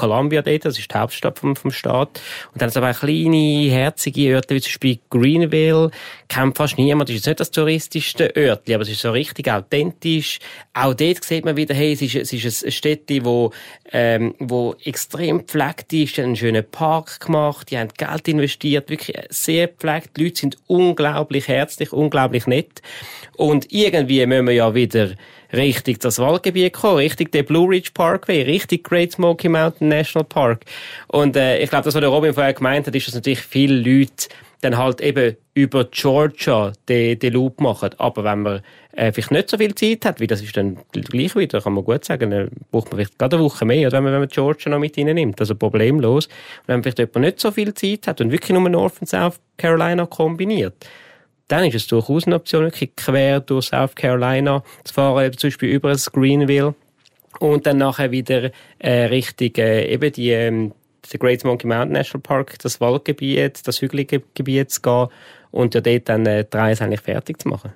Columbia 0.00 0.40
dort, 0.40 0.64
das 0.64 0.78
ist 0.78 0.90
die 0.90 0.98
Hauptstadt 0.98 1.38
vom, 1.38 1.54
vom 1.54 1.70
Staat. 1.70 2.20
Und 2.52 2.62
dann 2.62 2.66
hat 2.66 2.70
es 2.70 2.76
aber 2.78 2.90
auch 2.90 3.00
kleine, 3.00 3.70
herzige 3.70 4.34
Örtchen, 4.34 4.56
wie 4.56 4.60
zum 4.62 4.70
Beispiel 4.70 4.98
Greenville, 5.10 5.90
kennt 6.28 6.56
fast 6.56 6.78
niemand. 6.78 7.08
Das 7.08 7.14
ist 7.14 7.20
jetzt 7.20 7.26
nicht 7.26 7.40
das 7.40 7.50
touristischste 7.50 8.34
Örtchen, 8.34 8.74
aber 8.74 8.82
es 8.82 8.88
ist 8.88 9.02
so 9.02 9.10
richtig 9.10 9.50
authentisch. 9.50 10.38
Auch 10.72 10.94
dort 10.94 11.22
sieht 11.22 11.44
man 11.44 11.56
wieder, 11.56 11.74
hey, 11.74 11.92
es 11.92 12.00
ist, 12.00 12.14
es 12.14 12.32
ist 12.32 12.64
ein 12.64 12.72
Städtchen, 12.72 13.26
wo, 13.26 13.52
ähm, 13.92 14.34
wo 14.38 14.74
extrem 14.84 15.38
gepflegt 15.38 15.92
ist, 15.92 16.16
die 16.16 16.22
haben 16.22 16.28
einen 16.28 16.36
schönen 16.36 16.64
Park 16.64 17.20
gemacht, 17.20 17.70
die 17.70 17.78
haben 17.78 17.90
Geld 17.94 18.26
investiert, 18.28 18.88
wirklich 18.88 19.18
sehr 19.28 19.66
gepflegt. 19.66 20.16
Die 20.16 20.24
Leute 20.24 20.40
sind 20.40 20.56
unglaublich 20.66 21.46
herzlich, 21.46 21.92
unglaublich 21.92 22.46
nett. 22.46 22.80
Und 23.36 23.70
irgendwie 23.70 24.24
müssen 24.24 24.46
wir 24.46 24.54
ja 24.54 24.74
wieder 24.74 25.10
richtig 25.52 26.00
das 26.00 26.18
Waldgebiet 26.18 26.72
kommen, 26.72 26.96
richtig 26.96 27.32
der 27.32 27.42
Blue 27.42 27.68
Ridge 27.68 27.90
Parkway, 27.94 28.42
richtig 28.42 28.84
Great 28.84 29.12
Smoky 29.12 29.48
Mountain 29.48 29.88
National 29.88 30.24
Park. 30.24 30.64
Und 31.08 31.36
äh, 31.36 31.58
ich 31.58 31.70
glaube, 31.70 31.84
das, 31.84 31.94
was 31.94 32.00
der 32.00 32.08
Robin 32.08 32.34
vorher 32.34 32.54
gemeint 32.54 32.86
hat, 32.86 32.94
ist, 32.94 33.06
dass 33.06 33.14
natürlich 33.14 33.40
viele 33.40 33.76
Leute 33.76 34.28
dann 34.60 34.76
halt 34.76 35.00
eben 35.00 35.36
über 35.54 35.84
Georgia 35.84 36.72
den, 36.88 37.18
den 37.18 37.32
Loop 37.32 37.60
machen. 37.60 37.90
Aber 37.98 38.24
wenn 38.24 38.42
man 38.42 38.60
äh, 38.92 39.12
vielleicht 39.12 39.30
nicht 39.30 39.48
so 39.48 39.56
viel 39.56 39.74
Zeit 39.74 40.04
hat, 40.04 40.20
wie 40.20 40.26
das 40.26 40.42
ist 40.42 40.56
dann 40.56 40.78
gleich 40.92 41.34
wieder, 41.34 41.60
kann 41.60 41.72
man 41.72 41.84
gut 41.84 42.04
sagen, 42.04 42.30
dann 42.30 42.50
braucht 42.70 42.90
man 42.90 42.98
vielleicht 42.98 43.18
gerade 43.18 43.36
eine 43.36 43.44
Woche 43.44 43.64
mehr, 43.64 43.88
oder 43.88 43.98
wenn 43.98 44.04
man, 44.04 44.12
wenn 44.12 44.20
man 44.20 44.28
Georgia 44.28 44.70
noch 44.70 44.78
mit 44.78 44.96
nimmt. 44.96 45.40
Also 45.40 45.54
problemlos. 45.54 46.26
Und 46.26 46.32
wenn 46.66 46.76
man 46.76 46.82
vielleicht 46.82 46.98
jemand 46.98 47.20
nicht 47.20 47.40
so 47.40 47.50
viel 47.50 47.72
Zeit 47.74 48.06
hat 48.06 48.20
und 48.20 48.32
wirklich 48.32 48.50
nur 48.50 48.68
North 48.68 49.00
und 49.00 49.06
South 49.06 49.40
Carolina 49.56 50.06
kombiniert, 50.06 50.74
dann 51.50 51.64
ist 51.64 51.74
es 51.74 51.86
durchaus 51.86 52.26
eine 52.26 52.36
Option, 52.36 52.64
wirklich 52.64 52.94
quer 52.96 53.40
durch 53.40 53.66
South 53.66 53.94
Carolina 53.94 54.62
zu 54.84 54.94
fahren, 54.94 55.36
zum 55.36 55.48
Beispiel 55.48 55.70
über 55.70 55.90
das 55.90 56.10
Greenville 56.10 56.74
und 57.40 57.66
dann 57.66 57.78
nachher 57.78 58.10
wieder 58.10 58.50
äh, 58.78 59.04
Richtung 59.06 59.50
äh, 59.56 59.92
eben 59.92 60.12
die 60.12 60.30
ähm, 60.30 60.72
der 61.12 61.18
Great 61.18 61.40
Smoky 61.40 61.66
Mountain 61.66 61.92
National 61.92 62.22
Park, 62.22 62.58
das 62.62 62.80
Waldgebiet, 62.80 63.66
das 63.66 63.82
hügelige 63.82 64.22
Gebiet 64.34 64.70
zu 64.70 64.80
gehen 64.82 65.08
und 65.50 65.74
ja 65.74 65.80
dort 65.80 66.08
dann 66.08 66.26
äh, 66.26 66.44
die 66.44 66.56
Reise 66.56 66.84
eigentlich 66.84 67.00
fertig 67.00 67.40
zu 67.40 67.48
machen. 67.48 67.72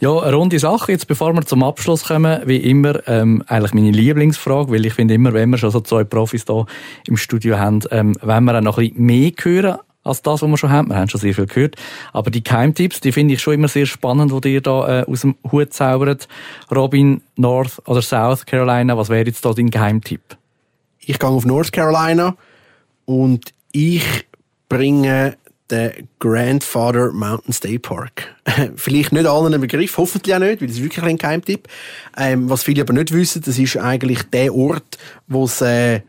Ja, 0.00 0.16
eine 0.20 0.36
runde 0.36 0.58
Sache. 0.58 0.92
Jetzt, 0.92 1.08
bevor 1.08 1.32
wir 1.32 1.42
zum 1.42 1.64
Abschluss 1.64 2.04
kommen, 2.04 2.42
wie 2.46 2.58
immer, 2.58 3.06
ähm, 3.08 3.42
eigentlich 3.46 3.74
meine 3.74 3.90
Lieblingsfrage, 3.90 4.70
weil 4.70 4.86
ich 4.86 4.94
finde 4.94 5.14
immer, 5.14 5.32
wenn 5.32 5.50
wir 5.50 5.58
schon 5.58 5.70
so 5.70 5.80
zwei 5.80 6.04
Profis 6.04 6.44
hier 6.46 6.66
im 7.06 7.16
Studio 7.16 7.58
haben, 7.58 7.80
ähm, 7.90 8.14
wenn 8.22 8.44
wir 8.44 8.56
auch 8.56 8.60
noch 8.60 8.78
ein 8.78 8.90
bisschen 8.90 9.04
mehr 9.04 9.32
hören 9.42 9.78
als 10.08 10.22
das, 10.22 10.42
was 10.42 10.48
wir 10.48 10.56
schon 10.56 10.70
haben. 10.70 10.88
Wir 10.88 10.96
haben 10.96 11.08
schon 11.08 11.20
sehr 11.20 11.34
viel 11.34 11.46
gehört. 11.46 11.76
Aber 12.12 12.30
die 12.30 12.42
Keimtipps, 12.42 13.00
die 13.00 13.12
finde 13.12 13.34
ich 13.34 13.40
schon 13.40 13.54
immer 13.54 13.68
sehr 13.68 13.86
spannend, 13.86 14.32
die 14.44 14.54
ihr 14.54 14.60
da 14.60 15.02
äh, 15.02 15.04
aus 15.06 15.20
dem 15.20 15.36
Hut 15.50 15.72
zaubert. 15.72 16.28
Robin, 16.74 17.22
North 17.36 17.80
oder 17.86 18.02
South 18.02 18.46
Carolina, 18.46 18.96
was 18.96 19.08
wäre 19.08 19.26
jetzt 19.26 19.44
da 19.44 19.52
dein 19.52 19.70
Geheimtipp? 19.70 20.36
Ich 20.98 21.18
gehe 21.18 21.28
auf 21.28 21.44
North 21.44 21.72
Carolina 21.72 22.36
und 23.04 23.52
ich 23.72 24.04
bringe 24.68 25.36
den 25.70 26.08
Grandfather 26.18 27.12
Mountain 27.12 27.52
State 27.52 27.80
Park. 27.80 28.34
Vielleicht 28.76 29.12
nicht 29.12 29.26
allen 29.26 29.54
ein 29.54 29.60
Begriff, 29.60 29.96
hoffentlich 29.98 30.34
auch 30.34 30.38
nicht, 30.38 30.60
weil 30.60 30.68
das 30.68 30.76
ist 30.76 30.82
wirklich 30.82 31.04
ein 31.04 31.18
Geheimtipp. 31.18 31.68
Ähm, 32.16 32.48
was 32.48 32.62
viele 32.62 32.82
aber 32.82 32.94
nicht 32.94 33.12
wissen, 33.12 33.42
das 33.44 33.58
ist 33.58 33.76
eigentlich 33.76 34.22
der 34.24 34.54
Ort, 34.54 34.98
wo 35.26 35.44
es 35.44 35.60
äh, 35.60 36.00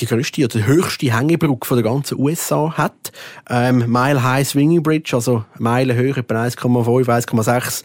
die 0.00 0.06
grösste 0.06 0.44
oder 0.44 0.66
höchste 0.66 1.16
Hängebrücke 1.16 1.74
der 1.74 1.84
ganzen 1.84 2.18
USA 2.18 2.72
hat. 2.76 3.12
Ähm, 3.48 3.84
Mile 3.86 4.22
High 4.22 4.46
Swinging 4.46 4.82
Bridge, 4.82 5.14
also 5.14 5.44
Meilen 5.58 5.96
hoch, 5.96 6.16
etwa 6.16 6.44
1,5, 6.44 7.06
1,6 7.06 7.84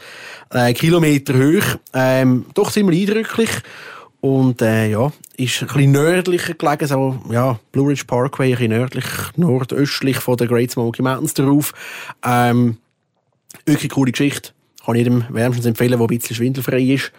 äh, 0.52 0.74
Kilometer 0.74 1.34
hoch. 1.34 1.80
Ähm, 1.94 2.46
doch 2.54 2.72
ziemlich 2.72 3.08
eindrücklich. 3.08 3.50
Und 4.22 4.62
äh, 4.62 4.90
ja, 4.90 5.12
ist 5.38 5.62
ein 5.62 5.68
bisschen 5.68 5.92
nördlicher 5.92 6.54
gelegen, 6.54 6.88
so, 6.88 7.20
ja, 7.30 7.58
Blue 7.72 7.90
Ridge 7.90 8.04
Parkway, 8.06 8.52
ein 8.52 8.58
bisschen 8.58 8.72
nördlich, 8.72 9.06
nordöstlich 9.38 10.18
von 10.18 10.36
den 10.36 10.50
Great 10.50 10.72
Smoky 10.72 11.02
Mountains 11.02 11.34
drauf. 11.34 11.74
Ähm, 12.26 12.78
wirklich 13.66 13.92
coole 13.92 14.12
Geschichte. 14.12 14.52
Kann 14.86 14.96
jedem 14.96 15.24
wärmstens 15.30 15.66
empfehlen, 15.66 15.92
der 15.92 16.02
ein 16.02 16.08
bisschen 16.08 16.36
schwindelfrei 16.36 16.82
ist, 16.82 17.12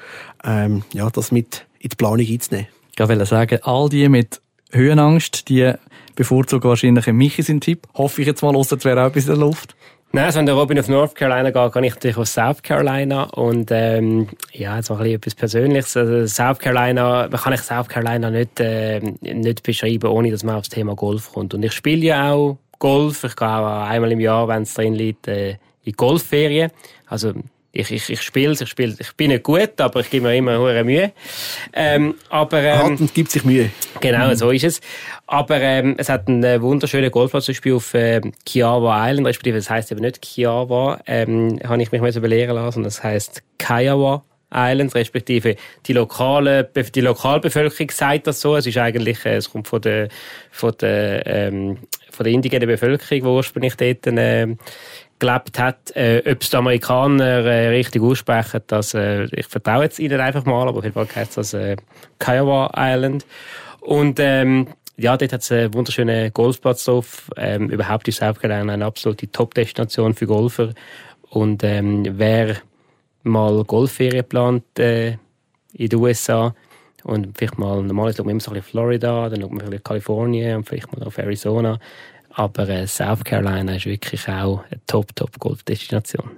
ähm, 0.44 0.82
ja, 0.92 1.08
das 1.08 1.32
mit 1.32 1.66
in 1.78 1.88
die 1.88 1.96
Planung 1.96 2.26
einzunehmen. 2.26 2.68
Ich 2.92 3.08
wollte 3.08 3.24
sagen, 3.24 3.58
all 3.62 3.88
die 3.88 4.08
mit 4.08 4.42
Höhenangst, 4.72 5.48
die 5.48 5.72
bevorzugen 6.16 6.68
wahrscheinlich 6.68 7.06
Michi 7.06 7.42
seinen 7.42 7.60
Tipp. 7.60 7.86
Hoffe 7.94 8.20
ich 8.20 8.26
jetzt 8.26 8.42
mal, 8.42 8.54
ausser 8.54 8.82
wäre 8.84 9.02
auch 9.02 9.08
etwas 9.08 9.24
in 9.24 9.30
der 9.30 9.38
Luft. 9.38 9.74
Nein, 10.12 10.24
also 10.24 10.40
wenn 10.40 10.46
der 10.46 10.56
Robin 10.56 10.78
auf 10.78 10.88
North 10.88 11.14
Carolina 11.14 11.52
geht, 11.52 11.72
kann 11.72 11.84
ich 11.84 11.94
natürlich 11.94 12.16
auf 12.16 12.26
South 12.26 12.62
Carolina 12.64 13.24
und 13.24 13.70
ähm, 13.70 14.26
ja, 14.52 14.76
jetzt 14.76 14.90
ein 14.90 14.98
bisschen 14.98 15.14
etwas 15.14 15.34
Persönliches. 15.36 15.96
Also 15.96 16.26
South 16.26 16.58
Carolina, 16.58 17.28
man 17.30 17.40
kann 17.40 17.52
ich 17.52 17.60
South 17.60 17.88
Carolina 17.88 18.28
nicht, 18.28 18.58
äh, 18.58 18.98
nicht 19.20 19.62
beschreiben, 19.62 20.10
ohne 20.10 20.32
dass 20.32 20.42
man 20.42 20.56
aufs 20.56 20.68
Thema 20.68 20.96
Golf 20.96 21.32
kommt. 21.32 21.54
Und 21.54 21.64
ich 21.64 21.72
spiele 21.72 22.06
ja 22.06 22.32
auch 22.32 22.58
Golf. 22.80 23.22
Ich 23.22 23.36
gehe 23.36 23.48
auch 23.48 23.86
einmal 23.86 24.10
im 24.10 24.18
Jahr, 24.18 24.48
wenn 24.48 24.62
es 24.62 24.74
drin 24.74 24.94
liegt, 24.94 25.28
äh, 25.28 25.58
in 25.84 25.92
Golfferien. 25.92 26.72
Also 27.06 27.32
ich, 27.72 27.90
ich, 27.90 28.10
ich 28.10 28.22
spiele 28.22 28.52
ich 28.52 28.68
spiele 28.68 28.96
ich 28.98 29.12
bin 29.14 29.30
nicht 29.30 29.44
gut, 29.44 29.80
aber 29.80 30.00
ich 30.00 30.10
gebe 30.10 30.26
mir 30.26 30.36
immer 30.36 30.58
hohe 30.58 30.82
Mühe. 30.82 31.12
Ähm, 31.72 32.14
aber, 32.28 32.62
ähm, 32.62 32.78
Hat 32.78 33.00
und 33.00 33.14
gibt 33.14 33.30
sich 33.30 33.44
Mühe. 33.44 33.70
Genau, 34.00 34.34
so 34.34 34.50
ist 34.50 34.64
es. 34.64 34.80
Aber 35.26 35.60
ähm, 35.60 35.94
es 35.98 36.08
hat 36.08 36.26
einen 36.26 36.42
äh, 36.42 36.60
wunderschönen 36.60 37.10
Golfplatz 37.10 37.44
zum 37.44 37.52
Beispiel 37.52 37.74
auf 37.74 37.94
äh, 37.94 38.20
Kiowa 38.44 39.08
Island, 39.08 39.28
respektive 39.28 39.56
das 39.58 39.70
heisst 39.70 39.92
eben 39.92 40.00
nicht 40.00 40.20
Kiowa, 40.20 41.00
ähm, 41.06 41.60
habe 41.64 41.80
ich 41.80 41.92
mich 41.92 42.00
mal 42.00 42.12
so 42.12 42.20
belehren 42.20 42.56
lassen, 42.56 42.82
das 42.82 43.04
heisst 43.04 43.42
Kiowa 43.58 44.24
Islands, 44.52 44.94
respektive 44.94 45.56
die 45.86 45.92
lokale, 45.92 46.64
die 46.64 47.00
Lokalbevölkerung 47.00 47.90
sagt 47.90 48.26
das 48.26 48.40
so. 48.40 48.56
Es 48.56 48.66
ist 48.66 48.78
eigentlich, 48.78 49.24
äh, 49.24 49.36
es 49.36 49.50
kommt 49.50 49.68
von 49.68 49.80
der, 49.80 50.08
von 50.50 50.74
der, 50.80 51.24
ähm, 51.26 51.78
von 52.10 52.24
der 52.24 52.32
indigenen 52.32 52.66
Bevölkerung, 52.66 53.22
die 53.22 53.22
ursprünglich 53.22 53.76
dort, 53.76 54.06
äh, 54.08 54.56
gelebt 55.20 55.58
hat. 55.58 55.94
Äh, 55.94 56.22
Ob 56.30 56.42
es 56.42 56.50
die 56.50 56.56
Amerikaner 56.56 57.44
äh, 57.44 57.68
richtig 57.68 58.02
aussprechen, 58.02 58.62
das, 58.66 58.94
äh, 58.94 59.24
ich 59.26 59.46
vertraue 59.46 59.84
jetzt 59.84 59.98
ihnen 59.98 60.20
einfach 60.20 60.44
mal, 60.44 60.66
aber 60.66 60.78
auf 60.78 60.84
jeden 60.84 60.94
Fall 60.94 61.06
heißt 61.14 61.36
das 61.36 61.54
äh, 61.54 61.76
Kiowa 62.18 62.72
Island. 62.76 63.24
Und 63.80 64.18
ähm, 64.18 64.68
ja, 64.96 65.16
dort 65.16 65.32
hat 65.32 65.42
es 65.42 65.52
einen 65.52 65.72
wunderschönen 65.72 66.32
Golfplatz 66.32 66.84
drauf. 66.84 67.30
Ähm, 67.36 67.70
überhaupt 67.70 68.08
ist 68.08 68.16
South 68.16 68.40
Carolina 68.40 68.72
eine 68.72 68.84
absolute 68.84 69.30
Top-Destination 69.30 70.14
für 70.14 70.26
Golfer. 70.26 70.74
Und 71.30 71.62
ähm, 71.64 72.06
wer 72.18 72.56
mal 73.22 73.64
Golfferien 73.64 74.24
plant 74.28 74.78
äh, 74.78 75.12
in 75.72 75.88
den 75.88 75.98
USA 75.98 76.54
und 77.04 77.28
vielleicht 77.36 77.58
mal, 77.58 77.82
normal 77.82 78.12
schaut 78.14 78.26
man 78.26 78.32
immer 78.32 78.40
so 78.40 78.50
ein 78.50 78.54
bisschen 78.54 78.70
Florida, 78.70 79.28
dann 79.28 79.40
schaut 79.40 79.52
man 79.52 79.66
vielleicht 79.66 79.84
Kalifornien 79.84 80.56
und 80.56 80.68
vielleicht 80.68 80.92
mal 80.92 81.06
auf 81.06 81.16
Arizona. 81.18 81.78
Aber 82.30 82.68
äh, 82.68 82.86
South 82.86 83.24
Carolina 83.24 83.74
ist 83.74 83.86
wirklich 83.86 84.28
auch 84.28 84.64
eine 84.70 84.80
Top-Top-Golfdestination. 84.86 86.30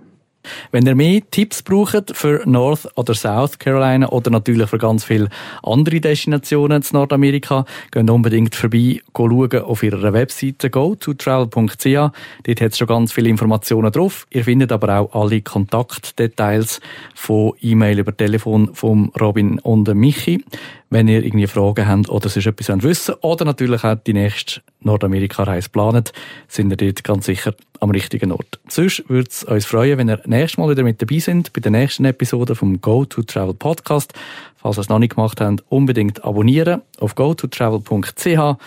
Wenn 0.71 0.87
ihr 0.87 0.95
mehr 0.95 1.21
Tipps 1.31 1.63
braucht 1.63 2.17
für 2.17 2.43
North 2.47 2.89
oder 2.97 3.15
South 3.15 3.59
Carolina 3.59 4.09
oder 4.09 4.31
natürlich 4.31 4.69
für 4.69 4.79
ganz 4.79 5.05
viele 5.05 5.29
andere 5.63 6.01
Destinationen 6.01 6.83
in 6.83 6.89
Nordamerika, 6.93 7.65
geht 7.91 8.11
unbedingt 8.11 8.55
vorbei, 8.55 9.01
schauen 9.17 9.63
auf 9.63 9.83
ihrer 9.83 10.13
Webseite 10.13 10.69
go2travel.ch. 10.69 12.13
Dort 12.43 12.61
hat 12.61 12.73
es 12.73 12.79
schon 12.79 12.87
ganz 12.87 13.13
viele 13.13 13.29
Informationen 13.29 13.93
drauf. 13.93 14.27
Ihr 14.31 14.45
findet 14.45 14.73
aber 14.73 15.01
auch 15.01 15.15
alle 15.15 15.43
Kontaktdetails 15.43 16.81
von 17.15 17.53
E-Mail 17.61 18.01
über 18.01 18.17
Telefon 18.17 18.75
von 18.75 19.13
Robin 19.21 19.59
und 19.61 19.95
Michi 19.95 20.45
wenn 20.93 21.09
ihr 21.09 21.25
irgendwie 21.25 21.47
Fragen 21.47 21.89
habt 21.89 22.11
oder 22.11 22.29
sonst 22.29 22.47
etwas 22.47 22.69
wissen 22.83 23.15
wollt 23.15 23.25
oder 23.25 23.45
natürlich 23.47 23.83
auch 23.83 23.97
die 23.97 24.13
nächste 24.13 24.61
Nordamerika-Reise 24.81 25.71
planet, 25.71 26.13
sind 26.49 26.71
ihr 26.71 26.77
dort 26.77 27.03
ganz 27.03 27.27
sicher 27.27 27.55
am 27.81 27.91
richtigen 27.91 28.31
Ort. 28.31 28.61
Sonst 28.69 29.09
würde 29.09 29.29
es 29.29 29.43
uns 29.43 29.65
freuen, 29.65 29.97
wenn 29.97 30.11
ihr 30.11 30.21
nächstes 30.27 30.59
Mal 30.59 30.69
wieder 30.69 30.83
mit 30.83 31.01
dabei 31.01 31.19
sind 31.19 31.53
bei 31.55 31.61
der 31.61 31.73
nächsten 31.73 32.05
Episode 32.05 32.55
vom 32.55 32.81
Go 32.81 33.07
to 33.07 33.23
Travel 33.23 33.55
Podcast. 33.55 34.13
Falls 34.57 34.77
ihr 34.77 34.83
es 34.83 34.89
noch 34.91 34.99
nicht 34.99 35.17
gemacht 35.17 35.41
habt, 35.41 35.65
unbedingt 35.71 36.23
abonnieren 36.25 36.83
auf 36.99 37.17
go2travel.ch 37.17 38.59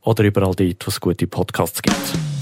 oder 0.00 0.24
überall 0.24 0.54
dort, 0.54 0.86
wo 0.86 0.88
es 0.88 1.00
gute 1.00 1.26
Podcasts 1.26 1.82
gibt. 1.82 2.33